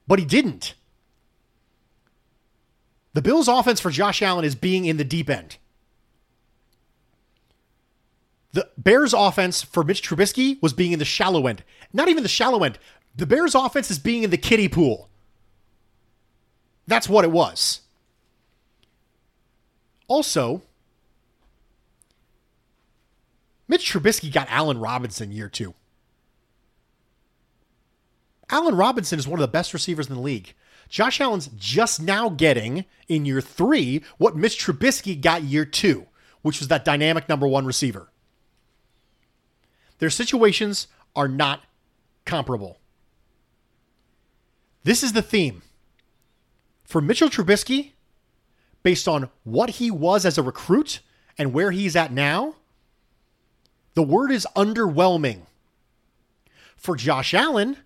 But 0.07 0.19
he 0.19 0.25
didn't. 0.25 0.75
The 3.13 3.21
Bills' 3.21 3.47
offense 3.47 3.81
for 3.81 3.89
Josh 3.89 4.21
Allen 4.21 4.45
is 4.45 4.55
being 4.55 4.85
in 4.85 4.97
the 4.97 5.03
deep 5.03 5.29
end. 5.29 5.57
The 8.53 8.69
Bears' 8.77 9.13
offense 9.13 9.63
for 9.63 9.83
Mitch 9.83 10.07
Trubisky 10.07 10.61
was 10.61 10.73
being 10.73 10.91
in 10.91 10.99
the 10.99 11.05
shallow 11.05 11.47
end. 11.47 11.63
Not 11.91 12.07
even 12.07 12.23
the 12.23 12.29
shallow 12.29 12.63
end. 12.63 12.77
The 13.15 13.25
Bears' 13.25 13.55
offense 13.55 13.89
is 13.89 13.99
being 13.99 14.23
in 14.23 14.29
the 14.29 14.37
kiddie 14.37 14.69
pool. 14.69 15.09
That's 16.91 17.07
what 17.07 17.23
it 17.23 17.31
was. 17.31 17.79
Also, 20.09 20.61
Mitch 23.65 23.89
Trubisky 23.89 24.29
got 24.29 24.47
Allen 24.49 24.77
Robinson 24.77 25.31
year 25.31 25.47
two. 25.47 25.73
Allen 28.49 28.75
Robinson 28.75 29.17
is 29.17 29.25
one 29.25 29.39
of 29.39 29.41
the 29.41 29.47
best 29.47 29.73
receivers 29.73 30.09
in 30.09 30.15
the 30.15 30.21
league. 30.21 30.53
Josh 30.89 31.21
Allen's 31.21 31.49
just 31.57 32.01
now 32.01 32.27
getting 32.27 32.83
in 33.07 33.23
year 33.23 33.39
three 33.39 34.03
what 34.17 34.35
Mitch 34.35 34.61
Trubisky 34.61 35.19
got 35.19 35.43
year 35.43 35.63
two, 35.63 36.07
which 36.41 36.59
was 36.59 36.67
that 36.67 36.83
dynamic 36.83 37.29
number 37.29 37.47
one 37.47 37.65
receiver. 37.65 38.11
Their 39.99 40.09
situations 40.09 40.87
are 41.15 41.29
not 41.29 41.61
comparable. 42.25 42.79
This 44.83 45.03
is 45.03 45.13
the 45.13 45.21
theme. 45.21 45.61
For 46.91 46.99
Mitchell 46.99 47.29
Trubisky, 47.29 47.93
based 48.83 49.07
on 49.07 49.29
what 49.45 49.69
he 49.69 49.89
was 49.89 50.25
as 50.25 50.37
a 50.37 50.43
recruit 50.43 50.99
and 51.37 51.53
where 51.53 51.71
he's 51.71 51.95
at 51.95 52.11
now, 52.11 52.55
the 53.93 54.03
word 54.03 54.29
is 54.29 54.45
underwhelming. 54.57 55.43
For 56.75 56.97
Josh 56.97 57.33
Allen, 57.33 57.77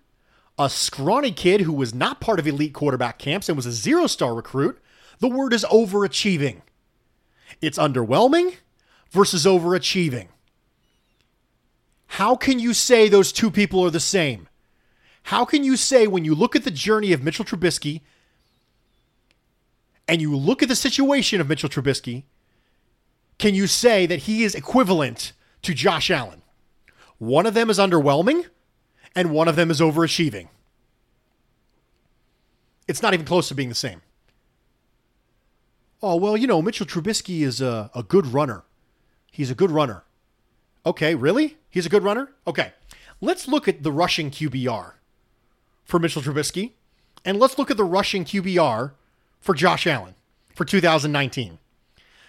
a 0.58 0.68
scrawny 0.68 1.30
kid 1.30 1.60
who 1.60 1.72
was 1.72 1.94
not 1.94 2.20
part 2.20 2.40
of 2.40 2.48
elite 2.48 2.74
quarterback 2.74 3.16
camps 3.20 3.48
and 3.48 3.54
was 3.54 3.64
a 3.64 3.70
zero 3.70 4.08
star 4.08 4.34
recruit, 4.34 4.76
the 5.20 5.28
word 5.28 5.52
is 5.52 5.64
overachieving. 5.70 6.62
It's 7.62 7.78
underwhelming 7.78 8.56
versus 9.12 9.44
overachieving. 9.46 10.26
How 12.08 12.34
can 12.34 12.58
you 12.58 12.74
say 12.74 13.08
those 13.08 13.30
two 13.30 13.52
people 13.52 13.84
are 13.84 13.90
the 13.90 14.00
same? 14.00 14.48
How 15.22 15.44
can 15.44 15.62
you 15.62 15.76
say 15.76 16.08
when 16.08 16.24
you 16.24 16.34
look 16.34 16.56
at 16.56 16.64
the 16.64 16.72
journey 16.72 17.12
of 17.12 17.22
Mitchell 17.22 17.44
Trubisky 17.44 18.00
and 20.08 20.20
you 20.20 20.36
look 20.36 20.62
at 20.62 20.68
the 20.68 20.76
situation 20.76 21.40
of 21.40 21.48
Mitchell 21.48 21.68
Trubisky, 21.68 22.24
can 23.38 23.54
you 23.54 23.66
say 23.66 24.06
that 24.06 24.20
he 24.20 24.44
is 24.44 24.54
equivalent 24.54 25.32
to 25.62 25.74
Josh 25.74 26.10
Allen? 26.10 26.42
One 27.18 27.46
of 27.46 27.54
them 27.54 27.70
is 27.70 27.78
underwhelming, 27.78 28.46
and 29.14 29.30
one 29.30 29.48
of 29.48 29.56
them 29.56 29.70
is 29.70 29.80
overachieving. 29.80 30.48
It's 32.86 33.02
not 33.02 33.14
even 33.14 33.26
close 33.26 33.48
to 33.48 33.54
being 33.54 33.68
the 33.68 33.74
same. 33.74 34.02
Oh, 36.02 36.16
well, 36.16 36.36
you 36.36 36.46
know, 36.46 36.62
Mitchell 36.62 36.86
Trubisky 36.86 37.40
is 37.40 37.60
a, 37.60 37.90
a 37.94 38.02
good 38.02 38.26
runner. 38.26 38.64
He's 39.32 39.50
a 39.50 39.54
good 39.54 39.70
runner. 39.70 40.04
Okay, 40.84 41.14
really? 41.14 41.56
He's 41.68 41.86
a 41.86 41.88
good 41.88 42.04
runner? 42.04 42.30
Okay. 42.46 42.72
Let's 43.20 43.48
look 43.48 43.66
at 43.66 43.82
the 43.82 43.90
rushing 43.90 44.30
QBR 44.30 44.92
for 45.84 45.98
Mitchell 45.98 46.22
Trubisky, 46.22 46.72
and 47.24 47.38
let's 47.38 47.58
look 47.58 47.70
at 47.70 47.76
the 47.76 47.84
rushing 47.84 48.24
QBR 48.24 48.92
for 49.46 49.54
Josh 49.54 49.86
Allen 49.86 50.16
for 50.54 50.64
2019. 50.64 51.58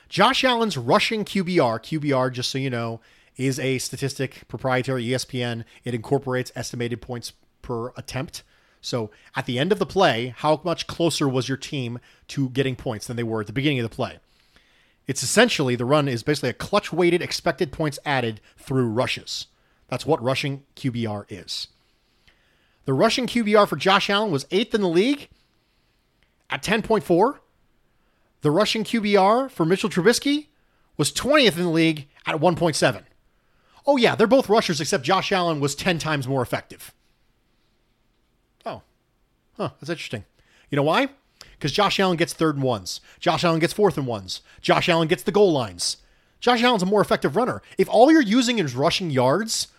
Josh 0.07 0.43
Allen's 0.43 0.77
rushing 0.77 1.25
QBR, 1.25 1.79
QBR, 1.79 2.31
just 2.31 2.51
so 2.51 2.59
you 2.59 2.69
know, 2.69 3.01
is 3.35 3.59
a 3.59 3.79
statistic 3.79 4.43
proprietary 4.47 5.03
ESPN. 5.03 5.65
It 5.83 5.95
incorporates 5.95 6.51
estimated 6.55 7.01
points 7.01 7.33
per 7.63 7.89
attempt. 7.97 8.43
So 8.81 9.09
at 9.35 9.47
the 9.47 9.57
end 9.57 9.71
of 9.71 9.79
the 9.79 9.85
play, 9.85 10.33
how 10.37 10.61
much 10.63 10.85
closer 10.85 11.27
was 11.27 11.49
your 11.49 11.57
team 11.57 11.99
to 12.29 12.49
getting 12.49 12.75
points 12.75 13.07
than 13.07 13.17
they 13.17 13.23
were 13.23 13.41
at 13.41 13.47
the 13.47 13.53
beginning 13.53 13.79
of 13.79 13.89
the 13.89 13.95
play? 13.95 14.19
It's 15.07 15.23
essentially 15.23 15.75
the 15.75 15.85
run 15.85 16.07
is 16.07 16.21
basically 16.21 16.49
a 16.49 16.53
clutch 16.53 16.93
weighted 16.93 17.23
expected 17.23 17.71
points 17.71 17.97
added 18.05 18.41
through 18.57 18.89
rushes. 18.89 19.47
That's 19.87 20.05
what 20.05 20.21
rushing 20.21 20.63
QBR 20.75 21.25
is. 21.29 21.69
The 22.85 22.93
rushing 22.93 23.25
QBR 23.25 23.67
for 23.67 23.75
Josh 23.75 24.07
Allen 24.09 24.31
was 24.31 24.45
eighth 24.51 24.75
in 24.75 24.81
the 24.81 24.87
league 24.87 25.29
at 26.49 26.63
10.4. 26.63 27.39
The 28.41 28.51
rushing 28.51 28.83
QBR 28.83 29.49
for 29.51 29.65
Mitchell 29.65 29.89
Trubisky 29.89 30.47
was 30.95 31.11
20th 31.11 31.57
in 31.57 31.63
the 31.63 31.69
league 31.69 32.07
at 32.25 32.35
1.7. 32.35 33.03
Oh, 33.85 33.97
yeah, 33.97 34.15
they're 34.15 34.27
both 34.27 34.49
rushers, 34.49 34.81
except 34.81 35.03
Josh 35.03 35.31
Allen 35.31 35.59
was 35.59 35.75
10 35.75 35.97
times 35.97 36.27
more 36.27 36.41
effective. 36.41 36.93
Oh, 38.65 38.81
huh, 39.55 39.69
that's 39.79 39.89
interesting. 39.89 40.25
You 40.69 40.75
know 40.75 40.83
why? 40.83 41.09
Because 41.53 41.71
Josh 41.71 41.99
Allen 41.99 42.17
gets 42.17 42.33
third 42.33 42.55
and 42.55 42.63
ones. 42.63 43.01
Josh 43.19 43.43
Allen 43.43 43.59
gets 43.59 43.73
fourth 43.73 43.97
and 43.97 44.05
ones. 44.05 44.41
Josh 44.61 44.89
Allen 44.89 45.07
gets 45.07 45.23
the 45.23 45.31
goal 45.31 45.51
lines. 45.51 45.97
Josh 46.39 46.61
Allen's 46.61 46.83
a 46.83 46.87
more 46.87 47.01
effective 47.01 47.35
runner. 47.35 47.61
If 47.77 47.89
all 47.89 48.11
you're 48.11 48.21
using 48.21 48.59
is 48.59 48.75
rushing 48.75 49.09
yards 49.09 49.69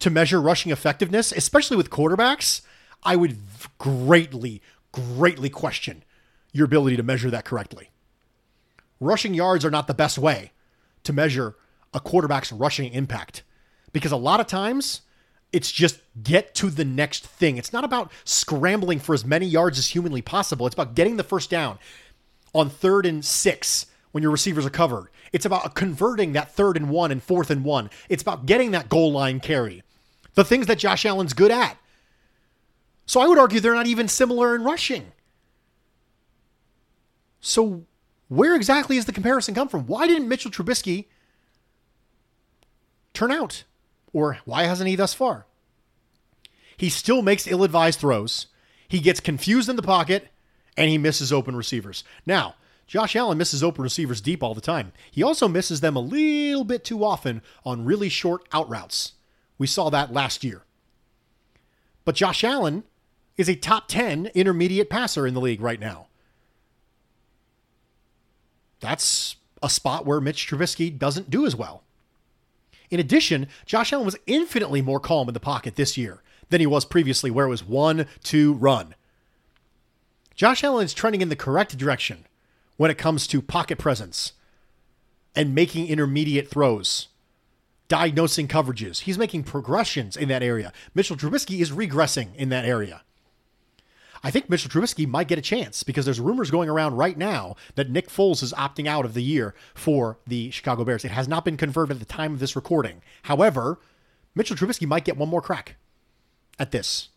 to 0.00 0.10
measure 0.10 0.40
rushing 0.40 0.72
effectiveness, 0.72 1.32
especially 1.32 1.76
with 1.76 1.88
quarterbacks, 1.88 2.60
I 3.02 3.16
would 3.16 3.38
greatly, 3.78 4.60
greatly 4.96 5.50
question 5.50 6.02
your 6.52 6.64
ability 6.64 6.96
to 6.96 7.02
measure 7.02 7.30
that 7.30 7.44
correctly. 7.44 7.90
Rushing 8.98 9.34
yards 9.34 9.64
are 9.64 9.70
not 9.70 9.86
the 9.86 9.94
best 9.94 10.18
way 10.18 10.52
to 11.04 11.12
measure 11.12 11.54
a 11.92 12.00
quarterback's 12.00 12.50
rushing 12.50 12.92
impact 12.92 13.42
because 13.92 14.10
a 14.12 14.16
lot 14.16 14.40
of 14.40 14.46
times 14.46 15.02
It's 15.52 15.70
just 15.70 16.00
get 16.22 16.54
to 16.56 16.70
the 16.70 16.84
next 16.84 17.26
thing. 17.26 17.56
It's 17.56 17.72
not 17.72 17.84
about 17.84 18.10
scrambling 18.24 18.98
for 18.98 19.14
as 19.14 19.24
many 19.24 19.46
yards 19.46 19.78
as 19.78 19.88
humanly 19.88 20.22
possible. 20.22 20.66
It's 20.66 20.74
about 20.74 20.94
getting 20.94 21.16
the 21.16 21.22
first 21.24 21.50
down 21.50 21.78
on 22.54 22.68
third 22.68 23.06
and 23.06 23.24
six 23.24 23.86
when 24.12 24.22
your 24.22 24.32
receivers 24.32 24.66
are 24.66 24.70
covered. 24.70 25.08
It's 25.32 25.46
about 25.46 25.74
converting 25.74 26.32
that 26.32 26.52
third 26.52 26.76
and 26.76 26.90
one 26.90 27.12
and 27.12 27.22
fourth 27.22 27.50
and 27.50 27.64
one. 27.64 27.90
It's 28.08 28.22
about 28.22 28.46
getting 28.46 28.72
that 28.72 28.88
goal 28.88 29.12
line 29.12 29.40
carry. 29.40 29.82
The 30.34 30.44
things 30.44 30.66
that 30.66 30.78
Josh 30.78 31.06
Allen's 31.06 31.32
good 31.32 31.50
at. 31.50 31.78
So 33.06 33.20
I 33.20 33.28
would 33.28 33.38
argue 33.38 33.60
they're 33.60 33.74
not 33.74 33.86
even 33.86 34.08
similar 34.08 34.54
in 34.54 34.64
rushing. 34.64 35.12
So 37.40 37.86
where 38.28 38.54
exactly 38.54 38.96
is 38.96 39.04
the 39.04 39.12
comparison 39.12 39.54
come 39.54 39.68
from? 39.68 39.86
Why 39.86 40.06
didn't 40.06 40.28
Mitchell 40.28 40.50
Trubisky 40.50 41.06
turn 43.14 43.30
out? 43.30 43.64
Or 44.12 44.38
why 44.44 44.64
hasn't 44.64 44.88
he 44.88 44.96
thus 44.96 45.14
far? 45.14 45.46
He 46.76 46.90
still 46.90 47.22
makes 47.22 47.46
ill 47.46 47.62
advised 47.62 48.00
throws. 48.00 48.48
He 48.88 49.00
gets 49.00 49.20
confused 49.20 49.68
in 49.68 49.76
the 49.76 49.82
pocket 49.82 50.28
and 50.76 50.90
he 50.90 50.98
misses 50.98 51.32
open 51.32 51.54
receivers. 51.56 52.02
Now, 52.26 52.56
Josh 52.86 53.16
Allen 53.16 53.38
misses 53.38 53.62
open 53.62 53.82
receivers 53.82 54.20
deep 54.20 54.42
all 54.42 54.54
the 54.54 54.60
time. 54.60 54.92
He 55.10 55.22
also 55.22 55.48
misses 55.48 55.80
them 55.80 55.96
a 55.96 56.00
little 56.00 56.64
bit 56.64 56.84
too 56.84 57.04
often 57.04 57.42
on 57.64 57.84
really 57.84 58.08
short 58.08 58.46
out 58.52 58.68
routes. 58.68 59.12
We 59.58 59.66
saw 59.66 59.90
that 59.90 60.12
last 60.12 60.44
year. 60.44 60.62
But 62.04 62.14
Josh 62.14 62.44
Allen 62.44 62.84
is 63.36 63.48
a 63.48 63.56
top 63.56 63.88
10 63.88 64.26
intermediate 64.34 64.90
passer 64.90 65.26
in 65.26 65.34
the 65.34 65.40
league 65.40 65.60
right 65.60 65.80
now. 65.80 66.06
That's 68.80 69.36
a 69.62 69.70
spot 69.70 70.06
where 70.06 70.20
Mitch 70.20 70.48
Trubisky 70.48 70.96
doesn't 70.96 71.30
do 71.30 71.46
as 71.46 71.56
well. 71.56 71.82
In 72.90 73.00
addition, 73.00 73.48
Josh 73.64 73.92
Allen 73.92 74.06
was 74.06 74.16
infinitely 74.26 74.80
more 74.80 75.00
calm 75.00 75.28
in 75.28 75.34
the 75.34 75.40
pocket 75.40 75.76
this 75.76 75.96
year 75.96 76.22
than 76.50 76.60
he 76.60 76.66
was 76.66 76.84
previously, 76.84 77.30
where 77.30 77.46
it 77.46 77.50
was 77.50 77.64
one, 77.64 78.06
two, 78.22 78.54
run. 78.54 78.94
Josh 80.34 80.62
Allen 80.62 80.84
is 80.84 80.94
trending 80.94 81.20
in 81.20 81.28
the 81.28 81.36
correct 81.36 81.76
direction 81.76 82.26
when 82.76 82.90
it 82.90 82.98
comes 82.98 83.26
to 83.26 83.42
pocket 83.42 83.78
presence 83.78 84.32
and 85.34 85.54
making 85.54 85.88
intermediate 85.88 86.48
throws, 86.48 87.08
diagnosing 87.88 88.46
coverages. 88.46 89.00
He's 89.00 89.18
making 89.18 89.44
progressions 89.44 90.16
in 90.16 90.28
that 90.28 90.42
area. 90.42 90.72
Mitchell 90.94 91.16
Trubisky 91.16 91.60
is 91.60 91.72
regressing 91.72 92.34
in 92.36 92.50
that 92.50 92.64
area. 92.64 93.02
I 94.22 94.30
think 94.30 94.48
Mitchell 94.48 94.70
Trubisky 94.70 95.06
might 95.06 95.28
get 95.28 95.38
a 95.38 95.42
chance 95.42 95.82
because 95.82 96.04
there's 96.04 96.20
rumors 96.20 96.50
going 96.50 96.68
around 96.68 96.96
right 96.96 97.16
now 97.16 97.56
that 97.74 97.90
Nick 97.90 98.08
Foles 98.08 98.42
is 98.42 98.52
opting 98.54 98.86
out 98.86 99.04
of 99.04 99.14
the 99.14 99.22
year 99.22 99.54
for 99.74 100.18
the 100.26 100.50
Chicago 100.50 100.84
Bears. 100.84 101.04
It 101.04 101.10
has 101.10 101.28
not 101.28 101.44
been 101.44 101.56
confirmed 101.56 101.90
at 101.90 101.98
the 101.98 102.04
time 102.04 102.32
of 102.32 102.38
this 102.38 102.56
recording. 102.56 103.02
However, 103.22 103.78
Mitchell 104.34 104.56
Trubisky 104.56 104.86
might 104.86 105.04
get 105.04 105.16
one 105.16 105.28
more 105.28 105.42
crack 105.42 105.76
at 106.58 106.70
this. 106.70 107.08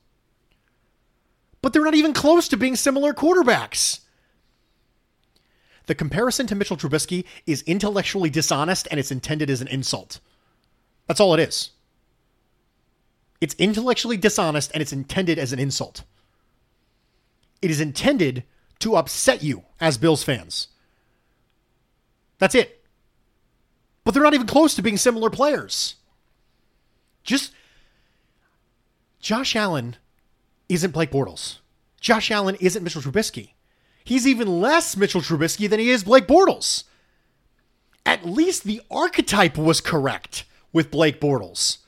But 1.61 1.73
they're 1.73 1.83
not 1.83 1.95
even 1.95 2.13
close 2.13 2.47
to 2.49 2.57
being 2.57 2.75
similar 2.75 3.13
quarterbacks. 3.13 4.01
The 5.87 5.95
comparison 5.95 6.47
to 6.47 6.55
Mitchell 6.55 6.77
Trubisky 6.77 7.25
is 7.47 7.63
intellectually 7.63 8.29
dishonest 8.29 8.87
and 8.91 8.99
it's 8.99 9.11
intended 9.11 9.49
as 9.49 9.61
an 9.61 9.67
insult. 9.67 10.19
That's 11.07 11.19
all 11.19 11.33
it 11.33 11.39
is. 11.39 11.71
It's 13.41 13.55
intellectually 13.55 14.17
dishonest 14.17 14.71
and 14.73 14.81
it's 14.81 14.93
intended 14.93 15.39
as 15.39 15.51
an 15.51 15.59
insult. 15.59 16.03
It 17.61 17.71
is 17.71 17.81
intended 17.81 18.43
to 18.79 18.95
upset 18.95 19.43
you 19.43 19.63
as 19.79 19.97
Bills 19.97 20.23
fans. 20.23 20.67
That's 22.37 22.55
it. 22.55 22.83
But 24.03 24.13
they're 24.13 24.23
not 24.23 24.33
even 24.33 24.47
close 24.47 24.75
to 24.75 24.81
being 24.81 24.97
similar 24.97 25.29
players. 25.29 25.95
Just 27.23 27.51
Josh 29.19 29.55
Allen 29.55 29.97
isn't 30.69 30.91
Blake 30.91 31.11
Bortles. 31.11 31.57
Josh 31.99 32.31
Allen 32.31 32.55
isn't 32.59 32.83
Mitchell 32.83 33.01
Trubisky. 33.01 33.51
He's 34.03 34.25
even 34.25 34.61
less 34.61 34.95
Mitchell 34.95 35.21
Trubisky 35.21 35.69
than 35.69 35.79
he 35.79 35.89
is 35.89 36.05
Blake 36.05 36.27
Bortles. 36.27 36.85
At 38.05 38.25
least 38.25 38.63
the 38.63 38.81
archetype 38.89 39.57
was 39.57 39.81
correct 39.81 40.45
with 40.71 40.89
Blake 40.89 41.19
Bortles. 41.19 41.79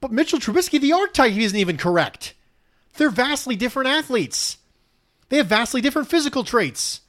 But 0.00 0.12
Mitchell 0.12 0.38
Trubisky, 0.38 0.80
the 0.80 0.92
archetype 0.92 1.32
isn't 1.32 1.58
even 1.58 1.76
correct. 1.76 2.34
They're 2.96 3.10
vastly 3.10 3.56
different 3.56 3.88
athletes. 3.88 4.58
They 5.28 5.38
have 5.38 5.46
vastly 5.46 5.80
different 5.80 6.08
physical 6.08 6.44
traits. 6.44 7.00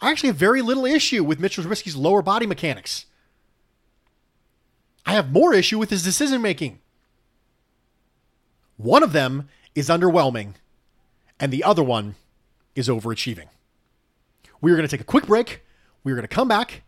I 0.00 0.10
actually 0.10 0.28
have 0.28 0.36
very 0.36 0.62
little 0.62 0.84
issue 0.84 1.22
with 1.22 1.38
Mitchell 1.38 1.62
Trubisky's 1.62 1.94
lower 1.94 2.22
body 2.22 2.46
mechanics. 2.46 3.06
I 5.06 5.12
have 5.12 5.30
more 5.30 5.54
issue 5.54 5.78
with 5.78 5.90
his 5.90 6.02
decision 6.02 6.42
making. 6.42 6.80
One 8.76 9.02
of 9.02 9.12
them 9.12 9.48
is 9.74 9.88
underwhelming, 9.88 10.54
and 11.38 11.52
the 11.52 11.62
other 11.62 11.82
one 11.82 12.16
is 12.74 12.88
overachieving. 12.88 13.46
We're 14.60 14.76
going 14.76 14.88
to 14.88 14.96
take 14.96 15.00
a 15.00 15.04
quick 15.04 15.26
break. 15.26 15.62
We're 16.02 16.14
going 16.14 16.26
to 16.26 16.34
come 16.34 16.48
back. 16.48 16.82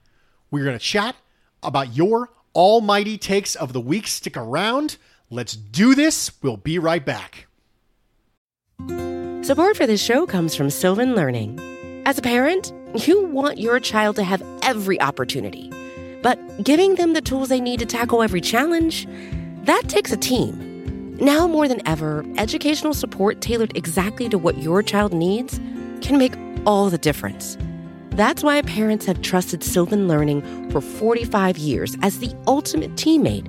We're 0.51 0.64
going 0.64 0.79
to 0.79 0.85
chat 0.85 1.17
about 1.62 1.95
your 1.95 2.31
almighty 2.55 3.17
takes 3.19 3.55
of 3.55 3.73
the 3.73 3.81
week. 3.81 4.07
Stick 4.07 4.37
around. 4.37 4.97
Let's 5.31 5.57
do 5.57 5.95
this. 5.95 6.31
We'll 6.43 6.57
be 6.57 6.79
right 6.79 7.05
back. 7.05 7.47
Support 9.43 9.77
for 9.77 9.87
this 9.87 10.03
show 10.03 10.27
comes 10.27 10.55
from 10.55 10.71
Sylvan 10.71 11.15
Learning. 11.15 11.59
As 12.07 12.19
a 12.19 12.23
parent, 12.23 12.73
you 13.07 13.25
want 13.27 13.59
your 13.59 13.81
child 13.81 14.17
to 14.17 14.23
have 14.23 14.43
every 14.63 15.01
opportunity, 15.01 15.71
but 16.23 16.39
giving 16.63 16.97
them 16.97 17.15
the 17.15 17.21
tools 17.21 17.49
they 17.49 17.61
need 17.61 17.81
to 17.81 17.87
tackle 17.87 18.23
every 18.23 18.41
challenge, 18.41 19.07
that 19.65 19.89
takes 19.89 20.13
a 20.13 20.17
team. 20.17 21.17
Now 21.21 21.47
more 21.47 21.69
than 21.69 21.87
ever, 21.87 22.25
educational 22.37 22.93
support 22.93 23.41
tailored 23.41 23.77
exactly 23.77 24.29
to 24.29 24.39
what 24.39 24.59
your 24.59 24.83
child 24.83 25.13
needs 25.13 25.59
can 26.01 26.19
make 26.19 26.35
all 26.67 26.91
the 26.91 26.99
difference. 26.99 27.57
That's 28.11 28.43
why 28.43 28.63
parents 28.63 29.07
have 29.07 29.23
trusted 29.23 29.65
Sylvan 29.65 30.07
Learning 30.07 30.71
for 30.71 30.81
45 30.81 31.59
years 31.59 31.97
as 32.03 32.19
the 32.19 32.33
ultimate 32.47 32.93
teammate 32.93 33.49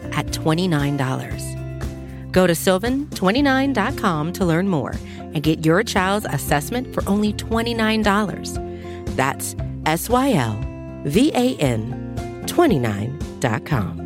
at 0.11 0.27
$29. 0.27 2.31
Go 2.31 2.47
to 2.47 2.53
sylvan29.com 2.53 4.33
to 4.33 4.45
learn 4.45 4.67
more 4.67 4.95
and 5.19 5.43
get 5.43 5.65
your 5.65 5.83
child's 5.83 6.25
assessment 6.29 6.93
for 6.93 7.07
only 7.07 7.33
$29. 7.33 9.15
That's 9.15 9.55
S 9.85 10.09
Y 10.09 10.33
L 10.33 10.59
V 11.05 11.31
A 11.33 11.55
N 11.57 12.13
29.com. 12.45 14.01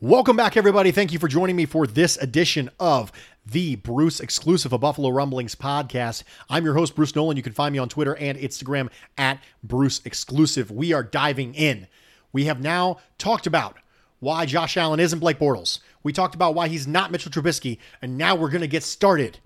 Welcome 0.00 0.36
back, 0.36 0.56
everybody. 0.56 0.90
Thank 0.90 1.12
you 1.12 1.20
for 1.20 1.28
joining 1.28 1.54
me 1.54 1.64
for 1.64 1.86
this 1.86 2.16
edition 2.16 2.70
of 2.80 3.12
the 3.44 3.76
Bruce 3.76 4.20
exclusive 4.20 4.72
of 4.72 4.80
Buffalo 4.80 5.08
Rumblings 5.08 5.54
podcast. 5.54 6.22
I'm 6.48 6.64
your 6.64 6.74
host, 6.74 6.94
Bruce 6.94 7.14
Nolan. 7.16 7.36
You 7.36 7.42
can 7.42 7.52
find 7.52 7.72
me 7.72 7.78
on 7.78 7.88
Twitter 7.88 8.16
and 8.16 8.38
Instagram 8.38 8.88
at 9.18 9.42
Bruce 9.64 10.00
Exclusive. 10.04 10.70
We 10.70 10.92
are 10.92 11.02
diving 11.02 11.54
in. 11.54 11.88
We 12.32 12.44
have 12.44 12.60
now 12.60 12.98
talked 13.18 13.46
about 13.46 13.78
why 14.20 14.46
Josh 14.46 14.76
Allen 14.76 15.00
isn't 15.00 15.18
Blake 15.18 15.38
Bortles. 15.38 15.80
We 16.02 16.12
talked 16.12 16.34
about 16.34 16.54
why 16.54 16.68
he's 16.68 16.86
not 16.86 17.10
Mitchell 17.10 17.32
Trubisky. 17.32 17.78
And 18.00 18.16
now 18.16 18.34
we're 18.36 18.50
going 18.50 18.60
to 18.60 18.68
get 18.68 18.84
started 18.84 19.40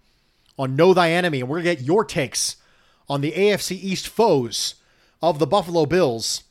on 0.58 0.76
Know 0.76 0.92
Thy 0.92 1.12
Enemy. 1.12 1.40
And 1.40 1.48
we're 1.48 1.62
going 1.62 1.76
to 1.76 1.80
get 1.80 1.86
your 1.86 2.04
takes 2.04 2.56
on 3.08 3.22
the 3.22 3.32
AFC 3.32 3.72
East 3.72 4.08
foes 4.08 4.74
of 5.22 5.38
the 5.38 5.46
Buffalo 5.46 5.86
Bills 5.86 6.44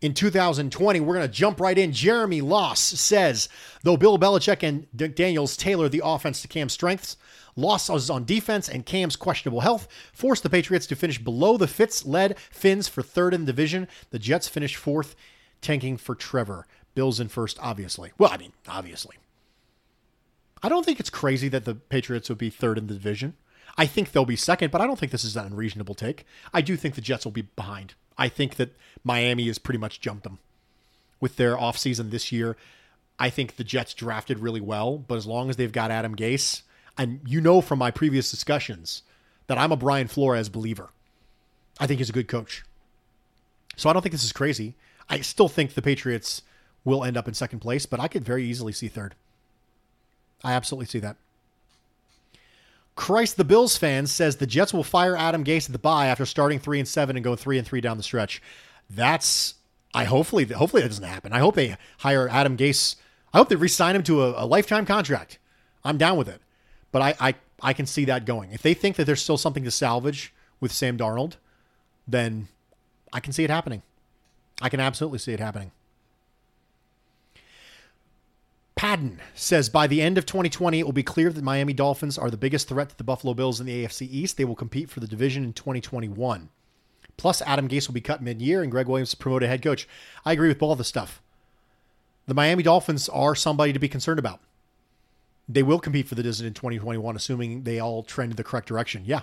in 0.00 0.14
2020. 0.14 1.00
We're 1.00 1.14
going 1.14 1.26
to 1.26 1.32
jump 1.32 1.60
right 1.60 1.76
in. 1.76 1.92
Jeremy 1.92 2.40
Loss 2.40 2.80
says, 2.80 3.48
though 3.82 3.96
Bill 3.96 4.18
Belichick 4.18 4.62
and 4.62 4.86
Daniels 5.14 5.56
tailor 5.56 5.88
the 5.88 6.02
offense 6.04 6.42
to 6.42 6.48
Cam's 6.48 6.72
strengths, 6.72 7.16
losses 7.56 8.10
on 8.10 8.24
defense 8.24 8.68
and 8.68 8.84
Cam's 8.84 9.16
questionable 9.16 9.60
health 9.60 9.88
forced 10.12 10.42
the 10.42 10.50
Patriots 10.50 10.86
to 10.86 10.96
finish 10.96 11.18
below 11.18 11.56
the 11.56 11.66
Fitz-led 11.66 12.38
Fins 12.38 12.88
for 12.88 13.02
third 13.02 13.32
in 13.34 13.42
the 13.42 13.52
division. 13.52 13.88
The 14.10 14.18
Jets 14.18 14.48
finished 14.48 14.76
fourth, 14.76 15.16
tanking 15.60 15.96
for 15.96 16.14
Trevor. 16.14 16.66
Bills 16.94 17.20
in 17.20 17.28
first, 17.28 17.58
obviously. 17.60 18.12
Well, 18.18 18.30
I 18.32 18.38
mean, 18.38 18.52
obviously. 18.68 19.16
I 20.62 20.68
don't 20.68 20.84
think 20.84 20.98
it's 20.98 21.10
crazy 21.10 21.48
that 21.48 21.64
the 21.64 21.74
Patriots 21.74 22.28
would 22.28 22.38
be 22.38 22.50
third 22.50 22.78
in 22.78 22.86
the 22.86 22.94
division. 22.94 23.34
I 23.76 23.84
think 23.84 24.12
they'll 24.12 24.24
be 24.24 24.36
second, 24.36 24.70
but 24.70 24.80
I 24.80 24.86
don't 24.86 24.98
think 24.98 25.12
this 25.12 25.24
is 25.24 25.36
an 25.36 25.46
unreasonable 25.46 25.94
take. 25.94 26.24
I 26.54 26.62
do 26.62 26.76
think 26.76 26.94
the 26.94 27.02
Jets 27.02 27.26
will 27.26 27.32
be 27.32 27.42
behind. 27.42 27.94
I 28.18 28.28
think 28.28 28.56
that 28.56 28.74
Miami 29.04 29.46
has 29.46 29.58
pretty 29.58 29.78
much 29.78 30.00
jumped 30.00 30.24
them. 30.24 30.38
with 31.20 31.36
their 31.36 31.56
offseason 31.56 32.10
this 32.10 32.30
year. 32.30 32.56
I 33.18 33.30
think 33.30 33.56
the 33.56 33.64
Jets 33.64 33.94
drafted 33.94 34.38
really 34.38 34.60
well, 34.60 34.98
but 34.98 35.16
as 35.16 35.26
long 35.26 35.48
as 35.48 35.56
they've 35.56 35.72
got 35.72 35.90
Adam 35.90 36.14
Gase, 36.14 36.62
and 36.98 37.20
you 37.26 37.40
know 37.40 37.60
from 37.60 37.78
my 37.78 37.90
previous 37.90 38.30
discussions 38.30 39.02
that 39.46 39.58
I'm 39.58 39.72
a 39.72 39.76
Brian 39.76 40.08
Flores 40.08 40.48
believer. 40.48 40.90
I 41.78 41.86
think 41.86 41.98
he's 41.98 42.10
a 42.10 42.12
good 42.12 42.28
coach. 42.28 42.64
So 43.76 43.88
I 43.88 43.92
don't 43.92 44.02
think 44.02 44.12
this 44.12 44.24
is 44.24 44.32
crazy. 44.32 44.74
I 45.08 45.20
still 45.20 45.48
think 45.48 45.74
the 45.74 45.82
Patriots 45.82 46.42
will 46.84 47.04
end 47.04 47.16
up 47.16 47.28
in 47.28 47.34
second 47.34 47.60
place, 47.60 47.86
but 47.86 48.00
I 48.00 48.08
could 48.08 48.24
very 48.24 48.44
easily 48.44 48.72
see 48.72 48.88
third. 48.88 49.14
I 50.42 50.52
absolutely 50.52 50.86
see 50.86 51.00
that. 51.00 51.16
Christ 52.96 53.36
the 53.36 53.44
Bills 53.44 53.76
fan 53.76 54.06
says 54.06 54.36
the 54.36 54.46
Jets 54.46 54.72
will 54.74 54.82
fire 54.82 55.16
Adam 55.16 55.44
Gase 55.44 55.66
at 55.66 55.72
the 55.72 55.78
bye 55.78 56.06
after 56.06 56.26
starting 56.26 56.58
three 56.58 56.78
and 56.80 56.88
seven 56.88 57.16
and 57.16 57.22
go 57.22 57.36
three 57.36 57.58
and 57.58 57.66
three 57.66 57.80
down 57.80 57.98
the 57.98 58.02
stretch. 58.02 58.42
That's 58.88 59.54
I 59.94 60.04
hopefully 60.04 60.44
hopefully 60.46 60.82
that 60.82 60.88
doesn't 60.88 61.04
happen. 61.04 61.32
I 61.32 61.38
hope 61.38 61.54
they 61.54 61.76
hire 61.98 62.28
Adam 62.28 62.56
Gase. 62.56 62.96
I 63.32 63.38
hope 63.38 63.50
they 63.50 63.56
re-sign 63.56 63.94
him 63.94 64.02
to 64.04 64.22
a, 64.22 64.44
a 64.44 64.46
lifetime 64.46 64.86
contract. 64.86 65.38
I'm 65.84 65.98
down 65.98 66.16
with 66.16 66.28
it, 66.28 66.40
but 66.90 67.02
I, 67.02 67.14
I 67.20 67.34
I 67.62 67.72
can 67.74 67.86
see 67.86 68.06
that 68.06 68.24
going. 68.24 68.52
If 68.52 68.62
they 68.62 68.74
think 68.74 68.96
that 68.96 69.04
there's 69.04 69.22
still 69.22 69.38
something 69.38 69.64
to 69.64 69.70
salvage 69.70 70.32
with 70.58 70.72
Sam 70.72 70.96
Darnold, 70.96 71.34
then 72.08 72.48
I 73.12 73.20
can 73.20 73.32
see 73.32 73.44
it 73.44 73.50
happening. 73.50 73.82
I 74.62 74.70
can 74.70 74.80
absolutely 74.80 75.18
see 75.18 75.32
it 75.32 75.40
happening. 75.40 75.70
Padden 78.76 79.20
says 79.34 79.70
by 79.70 79.86
the 79.86 80.02
end 80.02 80.18
of 80.18 80.26
2020, 80.26 80.78
it 80.78 80.84
will 80.84 80.92
be 80.92 81.02
clear 81.02 81.32
that 81.32 81.42
Miami 81.42 81.72
Dolphins 81.72 82.18
are 82.18 82.30
the 82.30 82.36
biggest 82.36 82.68
threat 82.68 82.90
to 82.90 82.98
the 82.98 83.04
Buffalo 83.04 83.32
Bills 83.32 83.58
in 83.58 83.64
the 83.64 83.84
AFC 83.84 84.02
East. 84.02 84.36
They 84.36 84.44
will 84.44 84.54
compete 84.54 84.90
for 84.90 85.00
the 85.00 85.08
division 85.08 85.44
in 85.44 85.54
2021. 85.54 86.50
Plus, 87.16 87.40
Adam 87.42 87.68
Gase 87.68 87.88
will 87.88 87.94
be 87.94 88.02
cut 88.02 88.22
mid 88.22 88.42
year 88.42 88.62
and 88.62 88.70
Gregg 88.70 88.86
Williams 88.86 89.14
promoted 89.14 89.48
head 89.48 89.62
coach. 89.62 89.88
I 90.26 90.32
agree 90.32 90.48
with 90.48 90.62
all 90.62 90.76
this 90.76 90.88
stuff. 90.88 91.22
The 92.26 92.34
Miami 92.34 92.62
Dolphins 92.62 93.08
are 93.08 93.34
somebody 93.34 93.72
to 93.72 93.78
be 93.78 93.88
concerned 93.88 94.18
about. 94.18 94.40
They 95.48 95.62
will 95.62 95.78
compete 95.78 96.06
for 96.06 96.14
the 96.14 96.22
division 96.22 96.46
in 96.46 96.52
2021, 96.52 97.16
assuming 97.16 97.62
they 97.62 97.80
all 97.80 98.02
trend 98.02 98.32
in 98.32 98.36
the 98.36 98.44
correct 98.44 98.68
direction. 98.68 99.04
Yeah. 99.06 99.22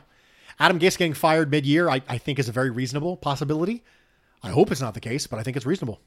Adam 0.60 0.80
Gase 0.80 0.98
getting 0.98 1.13
fired 1.13 1.52
mid 1.52 1.68
year, 1.68 1.89
I, 1.89 2.02
I 2.10 2.18
think, 2.18 2.39
is 2.39 2.50
a 2.50 2.54
very 2.54 2.72
reasonable 2.72 3.18
possibility. 3.18 3.84
I 4.42 4.50
hope 4.50 4.72
it's 4.72 4.82
not 4.82 4.96
the 4.96 5.00
case, 5.00 5.28
but 5.28 5.38
I 5.38 5.44
think 5.44 5.58
it's 5.58 5.66
reasonable. 5.66 6.02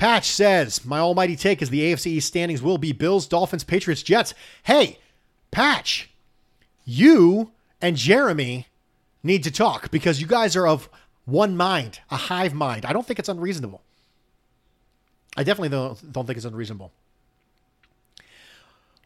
Patch 0.00 0.30
says, 0.30 0.82
My 0.86 0.98
almighty 0.98 1.36
take 1.36 1.60
is 1.60 1.68
the 1.68 1.82
AFC 1.82 2.06
East 2.06 2.28
standings 2.28 2.62
will 2.62 2.78
be 2.78 2.90
Bills, 2.90 3.26
Dolphins, 3.26 3.64
Patriots, 3.64 4.02
Jets. 4.02 4.32
Hey, 4.62 4.98
Patch, 5.50 6.08
you 6.86 7.52
and 7.82 7.98
Jeremy 7.98 8.66
need 9.22 9.44
to 9.44 9.50
talk 9.50 9.90
because 9.90 10.18
you 10.18 10.26
guys 10.26 10.56
are 10.56 10.66
of 10.66 10.88
one 11.26 11.54
mind, 11.54 12.00
a 12.10 12.16
hive 12.16 12.54
mind. 12.54 12.86
I 12.86 12.94
don't 12.94 13.06
think 13.06 13.18
it's 13.18 13.28
unreasonable. 13.28 13.82
I 15.36 15.42
definitely 15.42 15.68
don't, 15.68 16.10
don't 16.10 16.26
think 16.26 16.38
it's 16.38 16.46
unreasonable. 16.46 16.92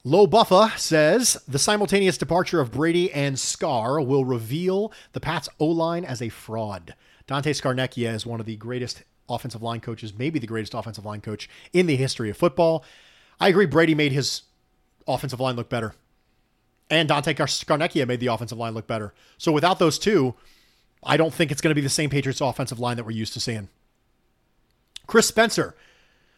Low 0.05 0.29
Buffa 0.29 0.79
says 0.79 1.43
the 1.49 1.59
simultaneous 1.59 2.19
departure 2.19 2.61
of 2.61 2.71
Brady 2.71 3.13
and 3.13 3.37
Scar 3.37 4.01
will 4.01 4.25
reveal 4.25 4.93
the 5.13 5.19
Pats 5.19 5.49
O 5.59 5.67
line 5.67 6.05
as 6.05 6.23
a 6.23 6.29
fraud. 6.29 6.95
Dante 7.27 7.53
Scarnecchia 7.53 8.15
is 8.15 8.25
one 8.25 8.39
of 8.39 8.47
the 8.47 8.55
greatest 8.55 9.03
offensive 9.29 9.63
line 9.63 9.81
coaches, 9.81 10.13
maybe 10.17 10.39
the 10.39 10.47
greatest 10.47 10.75
offensive 10.75 11.05
line 11.05 11.21
coach 11.21 11.49
in 11.73 11.87
the 11.87 11.97
history 11.97 12.31
of 12.31 12.37
football. 12.37 12.85
I 13.41 13.49
agree, 13.49 13.67
Brady 13.67 13.95
made 13.95 14.13
his 14.13 14.43
offensive 15.07 15.41
line 15.41 15.57
look 15.57 15.69
better. 15.69 15.95
And 16.91 17.09
Dante 17.09 17.35
Scarnecchia 17.35 18.07
made 18.07 18.21
the 18.21 18.27
offensive 18.27 18.59
line 18.59 18.75
look 18.75 18.87
better. 18.87 19.15
So 19.39 19.53
without 19.53 19.79
those 19.79 19.99
two, 19.99 20.35
I 21.03 21.17
don't 21.17 21.33
think 21.33 21.51
it's 21.51 21.61
going 21.61 21.71
to 21.71 21.75
be 21.75 21.81
the 21.81 21.89
same 21.89 22.11
Patriots 22.11 22.41
offensive 22.41 22.79
line 22.79 22.97
that 22.97 23.05
we're 23.05 23.13
used 23.13 23.33
to 23.35 23.41
seeing. 23.41 23.69
Chris 25.07 25.29
Spencer 25.29 25.75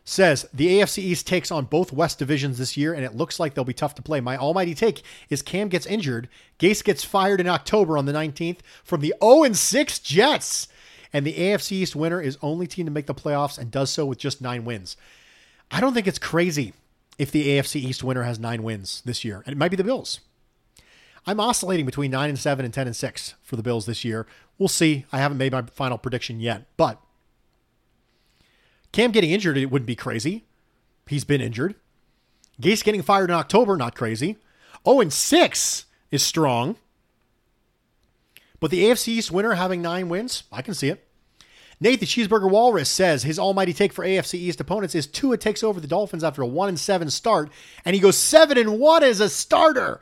says 0.05 0.49
the 0.55 0.68
AFC 0.68 0.99
East 0.99 1.27
takes 1.27 1.51
on 1.51 1.64
both 1.64 1.92
West 1.92 2.18
divisions 2.18 2.59
this 2.59 2.77
year, 2.77 2.94
and 2.94 3.05
it 3.05 3.14
looks 3.14 3.40
like 3.40 3.55
they'll 3.55 3.64
be 3.64 3.75
tough 3.75 3.94
to 3.96 4.03
play. 4.03 4.20
My 4.20 4.37
almighty 4.37 4.75
take 4.75 5.03
is 5.29 5.42
Cam 5.42 5.68
gets 5.68 5.87
injured, 5.87 6.29
Gase 6.59 6.83
gets 6.83 7.05
fired 7.05 7.40
in 7.40 7.49
October 7.49 7.99
on 7.99 8.07
the 8.07 8.12
19th 8.12 8.59
from 8.85 9.01
the 9.01 9.14
0 9.20 9.53
6 9.53 9.99
Jets 9.99 10.68
and 11.12 11.27
the 11.27 11.35
AFC 11.35 11.73
East 11.73 11.97
winner 11.97 12.21
is 12.21 12.38
only 12.42 12.66
team 12.66 12.87
to 12.87 12.92
make 12.92 13.07
the 13.07 13.14
playoffs 13.14 13.59
and 13.59 13.71
does 13.71 13.90
so 13.90 14.07
with 14.07 14.19
just 14.19 14.40
nine 14.40 14.64
wins. 14.64 14.97
I 15.71 15.81
don't 15.81 15.95
think 15.95 16.07
it's 16.07 16.19
crazy 16.19 16.73
if 17.19 17.31
the 17.31 17.47
AFC 17.49 17.77
East 17.77 18.05
winner 18.05 18.23
has 18.23 18.38
nine 18.38 18.62
wins 18.62 19.03
this 19.05 19.25
year, 19.25 19.42
and 19.47 19.53
it 19.53 19.59
might 19.59 19.71
be 19.71 19.77
the 19.77 19.85
Bills. 19.85 20.21
I'm 21.27 21.40
oscillating 21.40 21.87
between 21.87 22.11
nine 22.11 22.29
and 22.29 22.38
seven 22.38 22.64
and 22.64 22.73
ten 22.73 22.87
and 22.87 22.95
six 22.95 23.35
for 23.42 23.57
the 23.57 23.62
Bills 23.62 23.87
this 23.87 24.05
year. 24.05 24.27
We'll 24.59 24.69
see. 24.69 25.05
I 25.12 25.19
haven't 25.19 25.38
made 25.38 25.53
my 25.53 25.62
final 25.62 25.99
prediction 25.99 26.40
yet, 26.40 26.66
but 26.77 27.01
Cam 28.92 29.11
getting 29.11 29.31
injured, 29.31 29.59
it 29.59 29.71
wouldn't 29.71 29.87
be 29.87 29.97
crazy. 29.97 30.45
He's 31.07 31.25
been 31.25 31.40
injured. 31.40 31.75
Gase 32.61 32.83
getting 32.83 33.03
fired 33.03 33.31
in 33.31 33.37
October, 33.37 33.77
not 33.77 33.95
crazy. 33.95 34.38
Oh, 34.85 35.01
and 35.01 35.12
six 35.12 35.87
is 36.11 36.23
strong. 36.23 36.77
But 38.61 38.71
the 38.71 38.85
AFC 38.85 39.09
East 39.09 39.31
winner 39.31 39.55
having 39.55 39.83
nine 39.83 40.09
wins, 40.09 40.45
I 40.51 40.62
can 40.62 40.75
see 40.75 40.88
it. 40.88 41.07
Nate 41.79 42.01
the 42.01 42.07
Cheeseburger 42.07 42.51
Walrus 42.51 42.88
says 42.88 43.23
his 43.23 43.38
almighty 43.38 43.75
take 43.75 43.92
for 43.92 44.05
AFC 44.05 44.35
East 44.35 44.61
opponents 44.61 44.95
is 44.95 45.07
Tua 45.07 45.37
takes 45.37 45.62
over 45.62 45.79
the 45.79 45.87
Dolphins 45.87 46.25
after 46.25 46.40
a 46.40 46.47
one 46.47 46.71
and 46.71 46.81
seven 46.81 47.11
start, 47.11 47.51
and 47.85 47.95
he 47.95 48.01
goes 48.01 48.16
seven 48.16 48.57
and 48.57 48.79
one 48.79 49.03
as 49.03 49.21
a 49.21 49.29
starter. 49.29 50.01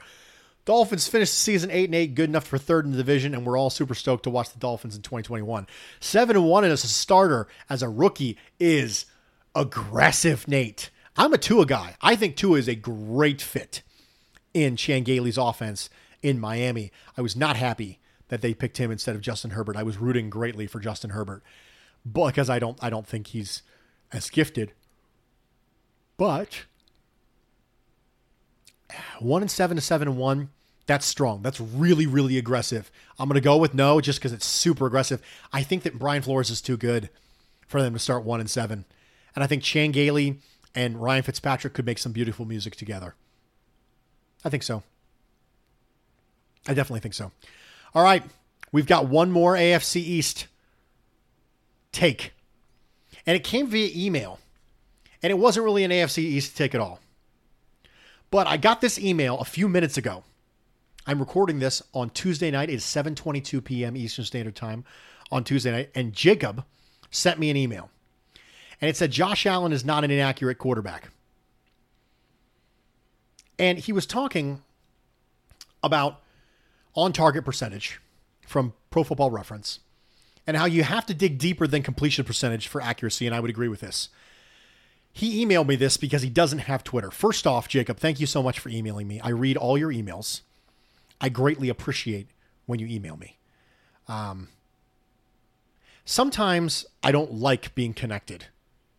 Dolphins 0.64 1.08
finished 1.08 1.32
the 1.32 1.38
season 1.38 1.70
eight 1.70 1.86
and 1.86 1.94
eight, 1.94 2.14
good 2.14 2.28
enough 2.28 2.46
for 2.46 2.58
third 2.58 2.84
in 2.84 2.92
the 2.92 2.96
division, 2.96 3.34
and 3.34 3.44
we're 3.44 3.58
all 3.58 3.70
super 3.70 3.94
stoked 3.94 4.22
to 4.22 4.30
watch 4.30 4.52
the 4.52 4.58
Dolphins 4.58 4.94
in 4.94 5.02
2021. 5.02 5.66
Seven 6.00 6.36
and 6.36 6.46
one 6.46 6.64
as 6.64 6.84
a 6.84 6.88
starter 6.88 7.48
as 7.68 7.82
a 7.82 7.88
rookie 7.88 8.38
is 8.60 9.06
aggressive, 9.54 10.46
Nate. 10.46 10.90
I'm 11.16 11.34
a 11.34 11.38
Tua 11.38 11.66
guy. 11.66 11.96
I 12.00 12.16
think 12.16 12.36
Tua 12.36 12.58
is 12.58 12.68
a 12.68 12.74
great 12.74 13.42
fit 13.42 13.82
in 14.54 14.76
Chan 14.76 15.02
Gailey's 15.02 15.38
offense 15.38 15.90
in 16.22 16.38
Miami. 16.38 16.92
I 17.16 17.20
was 17.20 17.36
not 17.36 17.56
happy 17.56 17.98
that 18.34 18.40
they 18.40 18.52
picked 18.52 18.78
him 18.78 18.90
instead 18.90 19.14
of 19.14 19.20
Justin 19.20 19.52
Herbert. 19.52 19.76
I 19.76 19.84
was 19.84 19.98
rooting 19.98 20.28
greatly 20.28 20.66
for 20.66 20.80
Justin 20.80 21.10
Herbert 21.10 21.40
because 22.10 22.50
I 22.50 22.58
don't 22.58 22.76
I 22.82 22.90
don't 22.90 23.06
think 23.06 23.28
he's 23.28 23.62
as 24.12 24.28
gifted. 24.28 24.72
But 26.16 26.64
one 29.20 29.40
and 29.40 29.48
seven 29.48 29.76
to 29.76 29.80
seven 29.80 30.08
and 30.08 30.16
one, 30.16 30.50
that's 30.86 31.06
strong. 31.06 31.42
That's 31.42 31.60
really 31.60 32.08
really 32.08 32.36
aggressive. 32.36 32.90
I'm 33.20 33.28
gonna 33.28 33.40
go 33.40 33.56
with 33.56 33.72
no 33.72 34.00
just 34.00 34.18
because 34.18 34.32
it's 34.32 34.46
super 34.46 34.88
aggressive. 34.88 35.22
I 35.52 35.62
think 35.62 35.84
that 35.84 36.00
Brian 36.00 36.22
Flores 36.22 36.50
is 36.50 36.60
too 36.60 36.76
good 36.76 37.10
for 37.68 37.80
them 37.80 37.92
to 37.92 38.00
start 38.00 38.24
one 38.24 38.40
and 38.40 38.50
seven, 38.50 38.84
and 39.36 39.44
I 39.44 39.46
think 39.46 39.62
Chan 39.62 39.92
Gailey 39.92 40.40
and 40.74 41.00
Ryan 41.00 41.22
Fitzpatrick 41.22 41.72
could 41.72 41.86
make 41.86 41.98
some 41.98 42.10
beautiful 42.10 42.46
music 42.46 42.74
together. 42.74 43.14
I 44.44 44.48
think 44.48 44.64
so. 44.64 44.82
I 46.66 46.74
definitely 46.74 46.98
think 46.98 47.14
so. 47.14 47.30
All 47.94 48.02
right, 48.02 48.22
we've 48.72 48.86
got 48.86 49.06
one 49.06 49.30
more 49.30 49.54
AFC 49.54 49.96
East 49.96 50.46
take. 51.92 52.32
And 53.26 53.36
it 53.36 53.44
came 53.44 53.68
via 53.68 53.90
email. 53.94 54.38
And 55.22 55.30
it 55.30 55.38
wasn't 55.38 55.64
really 55.64 55.84
an 55.84 55.90
AFC 55.90 56.18
East 56.18 56.56
take 56.56 56.74
at 56.74 56.80
all. 56.80 57.00
But 58.30 58.46
I 58.46 58.56
got 58.56 58.80
this 58.80 58.98
email 58.98 59.38
a 59.38 59.44
few 59.44 59.68
minutes 59.68 59.96
ago. 59.96 60.24
I'm 61.06 61.18
recording 61.18 61.60
this 61.60 61.82
on 61.92 62.10
Tuesday 62.10 62.50
night. 62.50 62.70
It's 62.70 62.84
7:22 62.84 63.62
p.m. 63.62 63.96
Eastern 63.96 64.24
Standard 64.24 64.56
Time 64.56 64.84
on 65.30 65.44
Tuesday 65.44 65.70
night, 65.70 65.90
and 65.94 66.12
Jacob 66.12 66.64
sent 67.10 67.38
me 67.38 67.50
an 67.50 67.56
email. 67.56 67.90
And 68.80 68.88
it 68.88 68.96
said 68.96 69.10
Josh 69.12 69.46
Allen 69.46 69.72
is 69.72 69.84
not 69.84 70.02
an 70.02 70.10
inaccurate 70.10 70.56
quarterback. 70.56 71.10
And 73.58 73.78
he 73.78 73.92
was 73.92 74.04
talking 74.04 74.62
about 75.82 76.20
on 76.94 77.12
target 77.12 77.44
percentage 77.44 78.00
from 78.46 78.72
Pro 78.90 79.04
Football 79.04 79.30
Reference 79.30 79.80
and 80.46 80.56
how 80.56 80.66
you 80.66 80.82
have 80.82 81.06
to 81.06 81.14
dig 81.14 81.38
deeper 81.38 81.66
than 81.66 81.82
completion 81.82 82.24
percentage 82.24 82.68
for 82.68 82.80
accuracy. 82.80 83.26
And 83.26 83.34
I 83.34 83.40
would 83.40 83.50
agree 83.50 83.68
with 83.68 83.80
this. 83.80 84.08
He 85.12 85.44
emailed 85.44 85.68
me 85.68 85.76
this 85.76 85.96
because 85.96 86.22
he 86.22 86.30
doesn't 86.30 86.60
have 86.60 86.82
Twitter. 86.82 87.10
First 87.10 87.46
off, 87.46 87.68
Jacob, 87.68 87.98
thank 87.98 88.20
you 88.20 88.26
so 88.26 88.42
much 88.42 88.58
for 88.58 88.68
emailing 88.68 89.06
me. 89.06 89.20
I 89.20 89.28
read 89.28 89.56
all 89.56 89.78
your 89.78 89.92
emails. 89.92 90.40
I 91.20 91.28
greatly 91.28 91.68
appreciate 91.68 92.28
when 92.66 92.80
you 92.80 92.86
email 92.86 93.16
me. 93.16 93.38
Um, 94.08 94.48
sometimes 96.04 96.84
I 97.02 97.12
don't 97.12 97.32
like 97.32 97.74
being 97.74 97.94
connected 97.94 98.46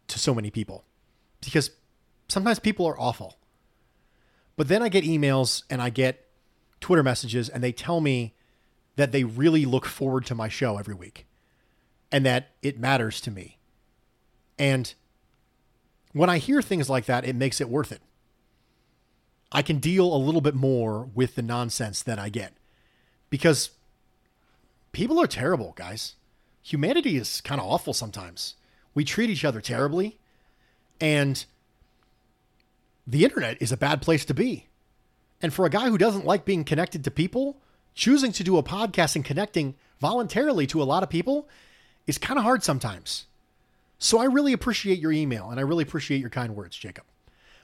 to 0.08 0.18
so 0.18 0.34
many 0.34 0.50
people 0.50 0.86
because 1.44 1.72
sometimes 2.30 2.60
people 2.60 2.86
are 2.86 3.00
awful. 3.00 3.38
But 4.56 4.70
then 4.70 4.82
I 4.82 4.90
get 4.90 5.04
emails 5.04 5.64
and 5.70 5.82
I 5.82 5.90
get 5.90 6.25
Twitter 6.80 7.04
messages 7.04 7.50
and 7.50 7.64
they 7.64 7.72
tell 7.72 8.02
me 8.02 8.34
that 8.96 9.12
they 9.12 9.24
really 9.24 9.66
look 9.66 9.86
forward 9.86 10.26
to 10.28 10.36
my 10.36 10.48
show 10.48 10.78
every 10.78 10.94
week 10.94 11.26
and 12.12 12.26
that 12.26 12.52
it 12.62 12.80
matters 12.80 13.20
to 13.22 13.32
me. 13.32 13.58
And 14.58 14.94
when 16.14 16.30
I 16.30 16.38
hear 16.38 16.62
things 16.62 16.90
like 16.90 17.06
that, 17.06 17.26
it 17.26 17.36
makes 17.36 17.60
it 17.60 17.70
worth 17.70 17.92
it. 17.92 18.02
I 19.52 19.62
can 19.62 19.80
deal 19.80 20.14
a 20.14 20.18
little 20.18 20.42
bit 20.42 20.56
more 20.56 21.10
with 21.14 21.36
the 21.36 21.42
nonsense 21.42 22.02
that 22.04 22.20
I 22.20 22.30
get 22.30 22.54
because 23.30 23.72
people 24.92 25.22
are 25.22 25.28
terrible, 25.28 25.74
guys. 25.76 26.16
Humanity 26.62 27.18
is 27.18 27.42
kind 27.42 27.60
of 27.60 27.68
awful 27.68 27.94
sometimes. 27.94 28.56
We 28.94 29.04
treat 29.04 29.30
each 29.30 29.46
other 29.46 29.62
terribly. 29.62 30.18
And 31.00 31.46
the 33.06 33.24
internet 33.24 33.62
is 33.62 33.72
a 33.72 33.78
bad 33.78 34.02
place 34.02 34.26
to 34.26 34.34
be. 34.34 34.68
And 35.42 35.54
for 35.54 35.66
a 35.66 35.70
guy 35.70 35.90
who 35.90 35.98
doesn't 35.98 36.26
like 36.26 36.46
being 36.46 36.64
connected 36.64 37.04
to 37.04 37.12
people, 37.12 37.58
choosing 37.94 38.32
to 38.34 38.44
do 38.44 38.58
a 38.58 38.64
podcast 38.64 39.16
and 39.16 39.26
connecting 39.26 39.76
voluntarily 40.00 40.68
to 40.68 40.82
a 40.82 40.86
lot 40.86 41.04
of 41.04 41.10
people 41.10 41.48
is 42.08 42.18
kind 42.18 42.38
of 42.38 42.44
hard 42.44 42.64
sometimes. 42.64 43.26
So 43.98 44.20
I 44.20 44.26
really 44.26 44.54
appreciate 44.54 45.00
your 45.00 45.12
email 45.12 45.50
and 45.50 45.60
I 45.60 45.64
really 45.64 45.84
appreciate 45.84 46.22
your 46.22 46.30
kind 46.30 46.56
words, 46.56 46.78
Jacob. 46.78 47.06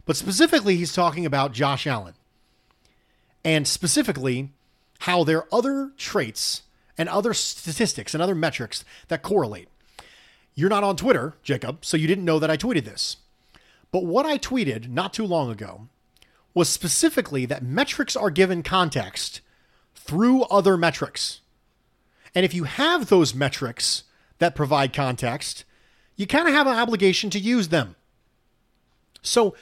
But 0.05 0.15
specifically, 0.15 0.77
he's 0.77 0.93
talking 0.93 1.25
about 1.25 1.53
Josh 1.53 1.86
Allen 1.86 2.15
and 3.43 3.67
specifically 3.67 4.51
how 4.99 5.23
there 5.23 5.39
are 5.39 5.47
other 5.51 5.91
traits 5.97 6.63
and 6.97 7.10
other 7.10 7.34
statistics 7.34 8.13
and 8.13 8.21
other 8.21 8.36
metrics 8.36 8.86
that 9.07 9.21
correlate. 9.21 9.67
You're 10.53 10.69
not 10.69 10.84
on 10.84 10.95
Twitter, 10.95 11.36
Jacob, 11.43 11.86
so 11.86 11.97
you 11.97 12.07
didn't 12.07 12.25
know 12.25 12.39
that 12.39 12.51
I 12.51 12.57
tweeted 12.57 12.86
this. 12.86 13.17
But 13.91 14.05
what 14.05 14.25
I 14.25 14.38
tweeted 14.38 14.89
not 14.89 15.13
too 15.13 15.25
long 15.25 15.49
ago 15.49 15.88
was 16.53 16.69
specifically 16.69 17.45
that 17.45 17.63
metrics 17.63 18.15
are 18.15 18.29
given 18.29 18.63
context 18.63 19.41
through 19.95 20.43
other 20.43 20.77
metrics. 20.77 21.41
And 22.35 22.45
if 22.45 22.53
you 22.53 22.65
have 22.65 23.07
those 23.07 23.35
metrics 23.35 24.03
that 24.39 24.55
provide 24.55 24.93
context, 24.93 25.63
you 26.15 26.27
kind 26.27 26.47
of 26.47 26.53
have 26.53 26.67
an 26.67 26.77
obligation 26.77 27.29
to 27.31 27.39
use 27.39 27.69
them. 27.69 27.95
So, 29.21 29.55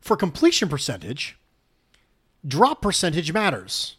for 0.00 0.16
completion 0.16 0.68
percentage, 0.68 1.38
drop 2.46 2.82
percentage 2.82 3.32
matters. 3.32 3.96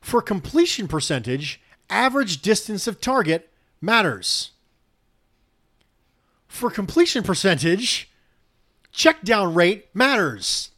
For 0.00 0.20
completion 0.20 0.88
percentage, 0.88 1.60
average 1.88 2.42
distance 2.42 2.86
of 2.86 3.00
target 3.00 3.50
matters. 3.80 4.50
For 6.48 6.70
completion 6.70 7.22
percentage, 7.22 8.10
check 8.92 9.22
down 9.22 9.54
rate 9.54 9.88
matters. 9.94 10.70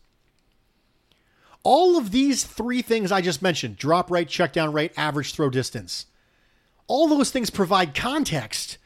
All 1.67 1.99
of 1.99 2.13
these 2.13 2.45
three 2.45 2.81
things 2.81 3.11
I 3.11 3.21
just 3.21 3.43
mentioned 3.43 3.77
drop 3.77 4.11
rate, 4.11 4.29
check 4.29 4.53
down 4.53 4.73
rate, 4.73 4.93
average 4.97 5.35
throw 5.35 5.51
distance 5.51 6.07
all 6.89 7.09
those 7.09 7.31
things 7.31 7.51
provide 7.51 7.95
context 7.95 8.79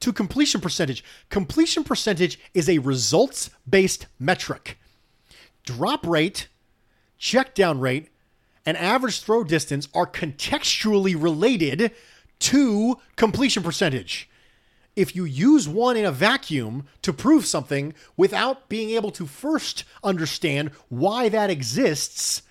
to 0.00 0.12
completion 0.12 0.60
percentage. 0.60 1.04
Completion 1.28 1.84
percentage 1.84 2.38
is 2.54 2.68
a 2.68 2.78
results 2.78 3.50
based 3.68 4.06
metric. 4.18 4.78
Drop 5.64 6.06
rate, 6.06 6.48
check 7.18 7.54
down 7.54 7.80
rate, 7.80 8.08
and 8.64 8.76
average 8.76 9.20
throw 9.20 9.44
distance 9.44 9.88
are 9.94 10.06
contextually 10.06 11.20
related 11.20 11.92
to 12.38 12.98
completion 13.16 13.62
percentage. 13.62 14.28
If 14.96 15.14
you 15.14 15.24
use 15.24 15.68
one 15.68 15.98
in 15.98 16.06
a 16.06 16.10
vacuum 16.10 16.86
to 17.02 17.12
prove 17.12 17.44
something 17.44 17.94
without 18.16 18.70
being 18.70 18.90
able 18.90 19.10
to 19.12 19.26
first 19.26 19.84
understand 20.02 20.70
why 20.88 21.28
that 21.28 21.50
exists, 21.50 22.42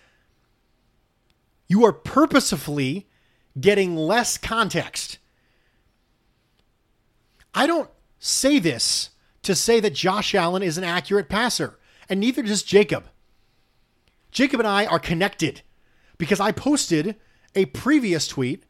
you 1.68 1.84
are 1.84 1.92
purposefully 1.92 3.08
getting 3.60 3.96
less 3.96 4.38
context. 4.38 5.18
I 7.56 7.66
don't 7.66 7.90
say 8.20 8.60
this 8.60 9.10
to 9.42 9.56
say 9.56 9.80
that 9.80 9.94
Josh 9.94 10.36
Allen 10.36 10.62
is 10.62 10.78
an 10.78 10.84
accurate 10.84 11.30
passer, 11.30 11.80
and 12.08 12.20
neither 12.20 12.44
does 12.44 12.62
Jacob. 12.62 13.06
Jacob 14.30 14.60
and 14.60 14.68
I 14.68 14.86
are 14.86 15.00
connected 15.00 15.62
because 16.18 16.40
I 16.40 16.52
posted 16.52 17.16
a 17.56 17.66
previous 17.66 18.28
tweet 18.28 18.66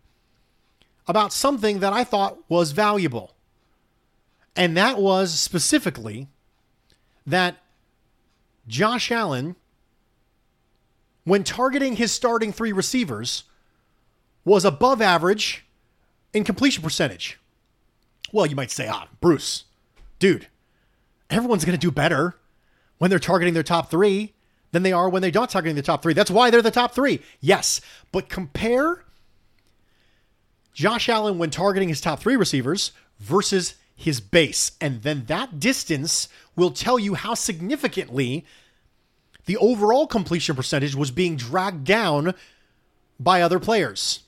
about 1.07 1.33
something 1.33 1.79
that 1.79 1.91
I 1.91 2.03
thought 2.03 2.37
was 2.47 2.71
valuable. 2.71 3.34
And 4.55 4.77
that 4.77 4.99
was 4.99 5.37
specifically 5.37 6.27
that 7.25 7.57
Josh 8.67 9.11
Allen, 9.11 9.55
when 11.23 11.43
targeting 11.43 11.97
his 11.97 12.11
starting 12.11 12.53
three 12.53 12.71
receivers, 12.71 13.43
was 14.45 14.63
above 14.63 15.01
average 15.01 15.65
in 16.33 16.43
completion 16.43 16.83
percentage. 16.83 17.39
Well, 18.31 18.45
you 18.45 18.55
might 18.55 18.71
say, 18.71 18.87
ah, 18.87 19.07
Bruce, 19.21 19.65
dude, 20.19 20.47
everyone's 21.29 21.65
going 21.65 21.77
to 21.77 21.87
do 21.87 21.91
better 21.91 22.35
when 22.97 23.09
they're 23.09 23.19
targeting 23.19 23.53
their 23.53 23.63
top 23.63 23.89
three 23.91 24.33
than 24.71 24.83
they 24.83 24.93
are 24.93 25.09
when 25.09 25.21
they're 25.21 25.31
not 25.31 25.49
targeting 25.49 25.75
the 25.75 25.81
top 25.81 26.03
three. 26.03 26.13
That's 26.13 26.31
why 26.31 26.49
they're 26.49 26.61
the 26.61 26.71
top 26.71 26.93
three. 26.93 27.21
Yes, 27.39 27.81
but 28.11 28.29
compare 28.29 29.05
Josh 30.73 31.07
Allen 31.07 31.37
when 31.37 31.49
targeting 31.49 31.87
his 31.89 32.01
top 32.01 32.19
three 32.19 32.35
receivers 32.35 32.91
versus 33.19 33.75
his 33.95 34.19
base. 34.19 34.73
And 34.81 35.01
then 35.01 35.25
that 35.25 35.59
distance 35.59 36.27
will 36.55 36.71
tell 36.71 36.99
you 36.99 37.15
how 37.15 37.33
significantly 37.33 38.45
the 39.45 39.57
overall 39.57 40.07
completion 40.07 40.55
percentage 40.55 40.95
was 40.95 41.11
being 41.11 41.35
dragged 41.35 41.85
down 41.85 42.33
by 43.19 43.41
other 43.41 43.59
players. 43.59 44.21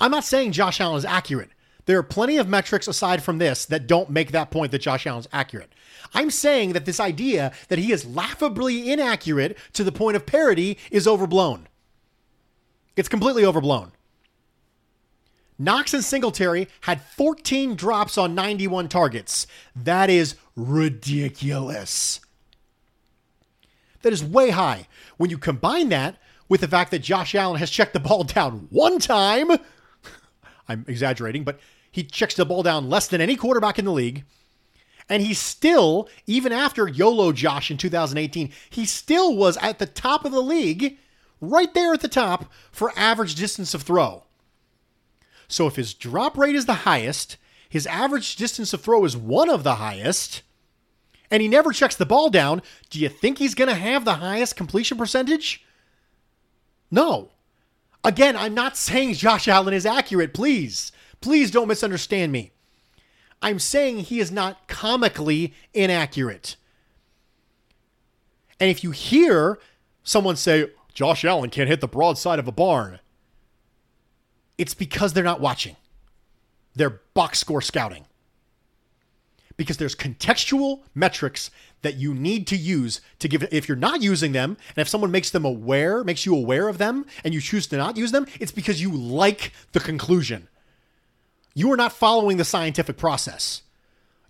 I'm 0.00 0.10
not 0.10 0.24
saying 0.24 0.52
Josh 0.52 0.80
Allen 0.80 0.96
is 0.96 1.04
accurate. 1.04 1.50
There 1.86 1.98
are 1.98 2.02
plenty 2.02 2.36
of 2.36 2.48
metrics 2.48 2.88
aside 2.88 3.22
from 3.22 3.38
this 3.38 3.64
that 3.66 3.86
don't 3.86 4.10
make 4.10 4.32
that 4.32 4.50
point 4.50 4.72
that 4.72 4.80
Josh 4.80 5.06
Allen's 5.06 5.28
accurate. 5.32 5.72
I'm 6.14 6.30
saying 6.30 6.72
that 6.72 6.84
this 6.84 7.00
idea 7.00 7.52
that 7.68 7.78
he 7.78 7.92
is 7.92 8.06
laughably 8.06 8.90
inaccurate 8.90 9.56
to 9.74 9.84
the 9.84 9.92
point 9.92 10.16
of 10.16 10.26
parody 10.26 10.78
is 10.90 11.06
overblown. 11.06 11.68
It's 12.96 13.08
completely 13.08 13.44
overblown. 13.44 13.92
Knox 15.60 15.92
and 15.92 16.02
Singletary 16.02 16.68
had 16.80 17.02
14 17.02 17.74
drops 17.74 18.16
on 18.16 18.34
91 18.34 18.88
targets. 18.88 19.46
That 19.76 20.08
is 20.08 20.36
ridiculous. 20.56 22.20
That 24.00 24.14
is 24.14 24.24
way 24.24 24.48
high. 24.48 24.88
When 25.18 25.28
you 25.28 25.36
combine 25.36 25.90
that 25.90 26.16
with 26.48 26.62
the 26.62 26.68
fact 26.68 26.90
that 26.92 27.02
Josh 27.02 27.34
Allen 27.34 27.58
has 27.58 27.68
checked 27.68 27.92
the 27.92 28.00
ball 28.00 28.24
down 28.24 28.68
one 28.70 28.98
time, 28.98 29.50
I'm 30.68 30.86
exaggerating, 30.88 31.44
but 31.44 31.60
he 31.90 32.04
checks 32.04 32.36
the 32.36 32.46
ball 32.46 32.62
down 32.62 32.88
less 32.88 33.06
than 33.06 33.20
any 33.20 33.36
quarterback 33.36 33.78
in 33.78 33.84
the 33.84 33.92
league. 33.92 34.24
And 35.10 35.22
he 35.22 35.34
still, 35.34 36.08
even 36.26 36.52
after 36.52 36.88
YOLO 36.88 37.32
Josh 37.32 37.70
in 37.70 37.76
2018, 37.76 38.50
he 38.70 38.86
still 38.86 39.36
was 39.36 39.58
at 39.58 39.78
the 39.78 39.84
top 39.84 40.24
of 40.24 40.32
the 40.32 40.40
league, 40.40 40.96
right 41.38 41.74
there 41.74 41.92
at 41.92 42.00
the 42.00 42.08
top 42.08 42.50
for 42.72 42.94
average 42.96 43.34
distance 43.34 43.74
of 43.74 43.82
throw. 43.82 44.24
So 45.50 45.66
if 45.66 45.74
his 45.76 45.94
drop 45.94 46.38
rate 46.38 46.54
is 46.54 46.66
the 46.66 46.74
highest, 46.74 47.36
his 47.68 47.86
average 47.88 48.36
distance 48.36 48.72
of 48.72 48.80
throw 48.80 49.04
is 49.04 49.16
one 49.16 49.50
of 49.50 49.64
the 49.64 49.74
highest, 49.74 50.42
and 51.28 51.42
he 51.42 51.48
never 51.48 51.72
checks 51.72 51.96
the 51.96 52.06
ball 52.06 52.30
down, 52.30 52.62
do 52.88 53.00
you 53.00 53.08
think 53.08 53.38
he's 53.38 53.56
going 53.56 53.68
to 53.68 53.74
have 53.74 54.04
the 54.04 54.14
highest 54.14 54.56
completion 54.56 54.96
percentage? 54.96 55.64
No. 56.90 57.30
Again, 58.04 58.36
I'm 58.36 58.54
not 58.54 58.76
saying 58.76 59.14
Josh 59.14 59.48
Allen 59.48 59.74
is 59.74 59.84
accurate. 59.84 60.32
Please, 60.32 60.92
please 61.20 61.50
don't 61.50 61.68
misunderstand 61.68 62.30
me. 62.30 62.52
I'm 63.42 63.58
saying 63.58 63.98
he 63.98 64.20
is 64.20 64.30
not 64.30 64.68
comically 64.68 65.52
inaccurate. 65.74 66.56
And 68.60 68.70
if 68.70 68.84
you 68.84 68.92
hear 68.92 69.58
someone 70.04 70.36
say, 70.36 70.70
Josh 70.94 71.24
Allen 71.24 71.50
can't 71.50 71.68
hit 71.68 71.80
the 71.80 71.88
broadside 71.88 72.38
of 72.38 72.46
a 72.46 72.52
barn, 72.52 73.00
it's 74.60 74.74
because 74.74 75.14
they're 75.14 75.24
not 75.24 75.40
watching. 75.40 75.74
They're 76.74 77.00
box 77.14 77.38
score 77.38 77.62
scouting. 77.62 78.04
Because 79.56 79.78
there's 79.78 79.96
contextual 79.96 80.82
metrics 80.94 81.50
that 81.80 81.96
you 81.96 82.12
need 82.12 82.46
to 82.48 82.56
use 82.56 83.00
to 83.20 83.28
give 83.28 83.42
if 83.50 83.68
you're 83.68 83.76
not 83.76 84.02
using 84.02 84.32
them 84.32 84.58
and 84.68 84.78
if 84.78 84.88
someone 84.88 85.10
makes 85.10 85.30
them 85.30 85.46
aware 85.46 86.04
makes 86.04 86.26
you 86.26 86.36
aware 86.36 86.68
of 86.68 86.76
them 86.76 87.06
and 87.24 87.32
you 87.32 87.40
choose 87.40 87.66
to 87.68 87.76
not 87.78 87.96
use 87.96 88.12
them 88.12 88.26
it's 88.38 88.52
because 88.52 88.82
you 88.82 88.92
like 88.92 89.52
the 89.72 89.80
conclusion 89.80 90.48
you 91.54 91.72
are 91.72 91.76
not 91.78 91.92
following 91.92 92.36
the 92.36 92.44
scientific 92.44 92.98
process 92.98 93.62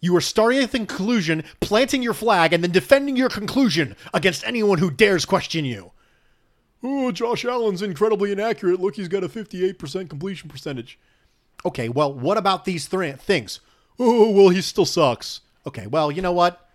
you 0.01 0.15
are 0.15 0.21
starting 0.21 0.63
at 0.63 0.71
the 0.71 0.79
conclusion 0.79 1.43
planting 1.61 2.05
your 2.05 2.15
flag 2.15 2.53
and 2.53 2.63
then 2.63 2.71
defending 2.71 3.17
your 3.17 3.29
conclusion 3.29 3.97
against 4.15 4.45
anyone 4.47 4.79
who 4.79 4.93
dares 4.93 5.25
question 5.25 5.65
you 5.65 5.91
oh 6.83 7.11
josh 7.13 7.45
allen's 7.45 7.83
incredibly 7.83 8.33
inaccurate 8.33 8.81
look 8.81 8.97
he's 8.97 9.09
got 9.09 9.25
a 9.25 9.29
58% 9.29 10.09
completion 10.09 10.49
percentage 10.49 10.99
okay 11.65 11.89
well 11.89 12.13
what 12.13 12.39
about 12.39 12.65
these 12.65 12.89
th- 12.89 13.17
things 13.17 13.61
oh 13.99 14.31
well 14.31 14.49
he 14.49 14.61
still 14.61 14.87
sucks 14.87 15.41
okay 15.67 15.87
well 15.87 16.11
you 16.11 16.23
know 16.23 16.33
what 16.33 16.71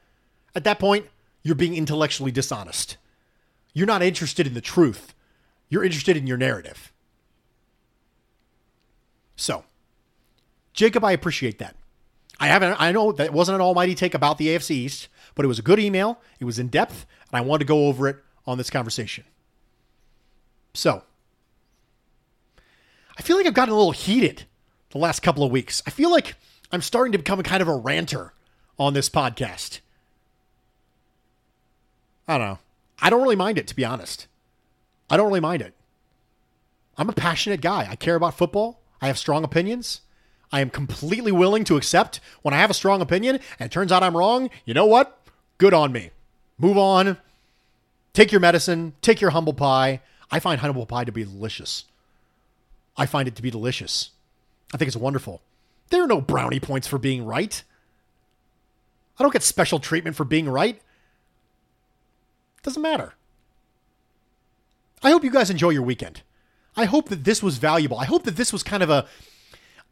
at 0.56 0.64
that 0.64 0.80
point, 0.80 1.06
you're 1.44 1.54
being 1.54 1.76
intellectually 1.76 2.32
dishonest. 2.32 2.98
You're 3.74 3.86
not 3.86 4.02
interested 4.02 4.48
in 4.48 4.54
the 4.54 4.62
truth. 4.62 5.14
You're 5.70 5.84
interested 5.84 6.16
in 6.16 6.26
your 6.26 6.38
narrative. 6.38 6.94
So, 9.36 9.66
Jacob, 10.74 11.04
I 11.04 11.12
appreciate 11.12 11.60
that. 11.60 11.76
I 12.40 12.48
haven't 12.48 12.80
I 12.80 12.92
know 12.92 13.12
that 13.12 13.34
wasn't 13.34 13.56
an 13.56 13.62
almighty 13.62 13.96
take 13.96 14.14
about 14.14 14.38
the 14.38 14.48
AFC 14.48 14.72
East, 14.72 15.08
but 15.36 15.44
it 15.44 15.48
was 15.48 15.60
a 15.60 15.64
good 15.64 15.80
email. 15.80 16.20
It 16.40 16.46
was 16.46 16.58
in 16.58 16.70
depth, 16.70 17.06
and 17.30 17.38
I 17.38 17.42
wanted 17.42 17.66
to 17.66 17.68
go 17.68 17.88
over 17.88 18.08
it 18.08 18.18
on 18.48 18.58
this 18.58 18.70
conversation. 18.70 19.26
So, 20.76 21.04
I 23.18 23.22
feel 23.22 23.38
like 23.38 23.46
I've 23.46 23.54
gotten 23.54 23.74
a 23.74 23.78
little 23.78 23.92
heated 23.92 24.44
the 24.92 24.98
last 24.98 25.22
couple 25.22 25.44
of 25.44 25.52
weeks. 25.52 25.82
I 25.88 25.90
feel 25.90 26.12
like 26.12 26.36
I'm 26.72 26.82
starting 26.82 27.12
to 27.14 27.18
become 27.18 27.42
kind 27.44 27.62
of 27.62 27.68
a 27.68 27.76
ranter 27.76 28.34
on 28.78 28.94
this 28.94 29.10
podcast. 29.10 29.80
I 32.28 32.38
don't 32.38 32.48
know. 32.48 32.60
I 33.00 33.10
don't 33.10 33.22
really 33.22 33.36
mind 33.36 33.58
it, 33.58 33.68
to 33.68 33.76
be 33.76 33.86
honest. 33.86 34.28
I 35.10 35.18
don't 35.18 35.28
really 35.28 35.40
mind 35.40 35.62
it. 35.62 35.74
I'm 36.98 37.10
a 37.10 37.14
passionate 37.14 37.62
guy. 37.62 37.88
I 37.90 37.96
care 37.96 38.16
about 38.16 38.38
football. 38.38 38.80
I 39.02 39.08
have 39.08 39.18
strong 39.18 39.44
opinions. 39.44 40.02
I 40.52 40.62
am 40.62 40.70
completely 40.70 41.32
willing 41.32 41.64
to 41.66 41.78
accept 41.78 42.20
when 42.42 42.54
I 42.54 42.58
have 42.58 42.70
a 42.70 42.76
strong 42.76 43.02
opinion 43.02 43.40
and 43.60 43.68
it 43.68 43.72
turns 43.72 43.92
out 43.92 44.04
I'm 44.04 44.16
wrong. 44.16 44.50
You 44.64 44.74
know 44.74 44.86
what? 44.86 45.20
Good 45.58 45.74
on 45.74 45.92
me. 45.92 46.12
Move 46.58 46.78
on. 46.78 47.18
Take 48.14 48.32
your 48.32 48.40
medicine. 48.40 48.94
Take 49.02 49.20
your 49.20 49.32
humble 49.32 49.54
pie. 49.54 50.02
I 50.32 50.40
find 50.40 50.60
humble 50.60 50.86
pie 50.86 51.04
to 51.04 51.12
be 51.12 51.24
delicious. 51.24 51.86
I 52.98 53.06
find 53.06 53.28
it 53.28 53.36
to 53.36 53.42
be 53.42 53.52
delicious. 53.52 54.12
I 54.74 54.78
think 54.78 54.88
it's 54.88 54.98
wonderful. 54.98 55.42
There 55.90 56.04
are 56.04 56.08
no 56.08 56.22
brownie 56.22 56.60
points 56.60 56.88
for 56.88 56.98
being 56.98 57.26
right. 57.26 57.64
I 59.20 59.24
don't 59.24 59.34
get 59.34 59.44
special 59.44 59.80
treatment 59.80 60.16
for 60.16 60.26
being 60.26 60.50
right. 60.50 60.82
Doesn't 62.64 62.82
matter. 62.82 63.14
I 65.04 65.12
hope 65.12 65.24
you 65.24 65.30
guys 65.30 65.50
enjoy 65.50 65.70
your 65.70 65.84
weekend. 65.84 66.24
I 66.76 66.86
hope 66.86 67.10
that 67.10 67.24
this 67.24 67.44
was 67.44 67.58
valuable. 67.58 67.98
I 67.98 68.06
hope 68.06 68.24
that 68.24 68.36
this 68.36 68.52
was 68.52 68.64
kind 68.64 68.84
of 68.84 68.90
a, 68.90 69.06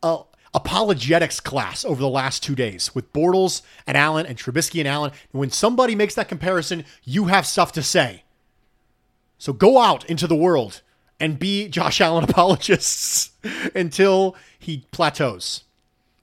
a 0.02 0.24
apologetics 0.54 1.40
class 1.40 1.86
over 1.86 2.02
the 2.02 2.10
last 2.10 2.44
two 2.44 2.56
days 2.56 2.94
with 2.94 3.14
Bortles 3.14 3.62
and 3.88 3.96
Allen 3.96 4.26
and 4.26 4.38
Trubisky 4.38 4.80
and 4.80 4.88
Allen. 4.88 5.12
When 5.32 5.50
somebody 5.50 5.96
makes 5.96 6.16
that 6.16 6.28
comparison, 6.28 6.86
you 7.04 7.26
have 7.26 7.46
stuff 7.46 7.72
to 7.74 7.84
say. 7.84 8.24
So 9.44 9.52
go 9.52 9.78
out 9.78 10.10
into 10.10 10.26
the 10.26 10.38
world 10.38 10.82
and 11.20 11.38
be 11.38 11.68
Josh 11.68 12.00
Allen 12.00 12.24
apologists 12.30 13.32
until 13.76 14.38
he 14.58 14.86
plateaus. 14.92 15.66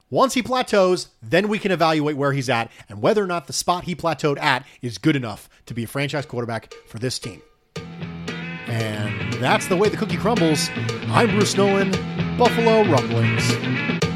Once 0.09 0.33
he 0.33 0.41
plateaus, 0.41 1.09
then 1.21 1.47
we 1.47 1.59
can 1.59 1.71
evaluate 1.71 2.17
where 2.17 2.33
he's 2.33 2.49
at 2.49 2.71
and 2.89 2.99
whether 2.99 3.23
or 3.23 3.27
not 3.27 3.45
the 3.45 3.53
spot 3.53 3.83
he 3.83 3.93
plateaued 3.93 4.39
at 4.39 4.65
is 4.81 4.97
good 4.97 5.15
enough 5.15 5.47
to 5.67 5.75
be 5.75 5.83
a 5.83 5.87
franchise 5.87 6.25
quarterback 6.25 6.73
for 6.87 6.97
this 6.97 7.19
team. 7.19 7.43
And 8.65 9.33
that's 9.33 9.67
the 9.67 9.77
way 9.77 9.89
the 9.89 9.97
cookie 9.97 10.17
crumbles. 10.17 10.69
I'm 11.09 11.29
Bruce 11.29 11.55
Nolan, 11.55 11.91
Buffalo 12.39 12.85
Rumblings. 12.85 14.10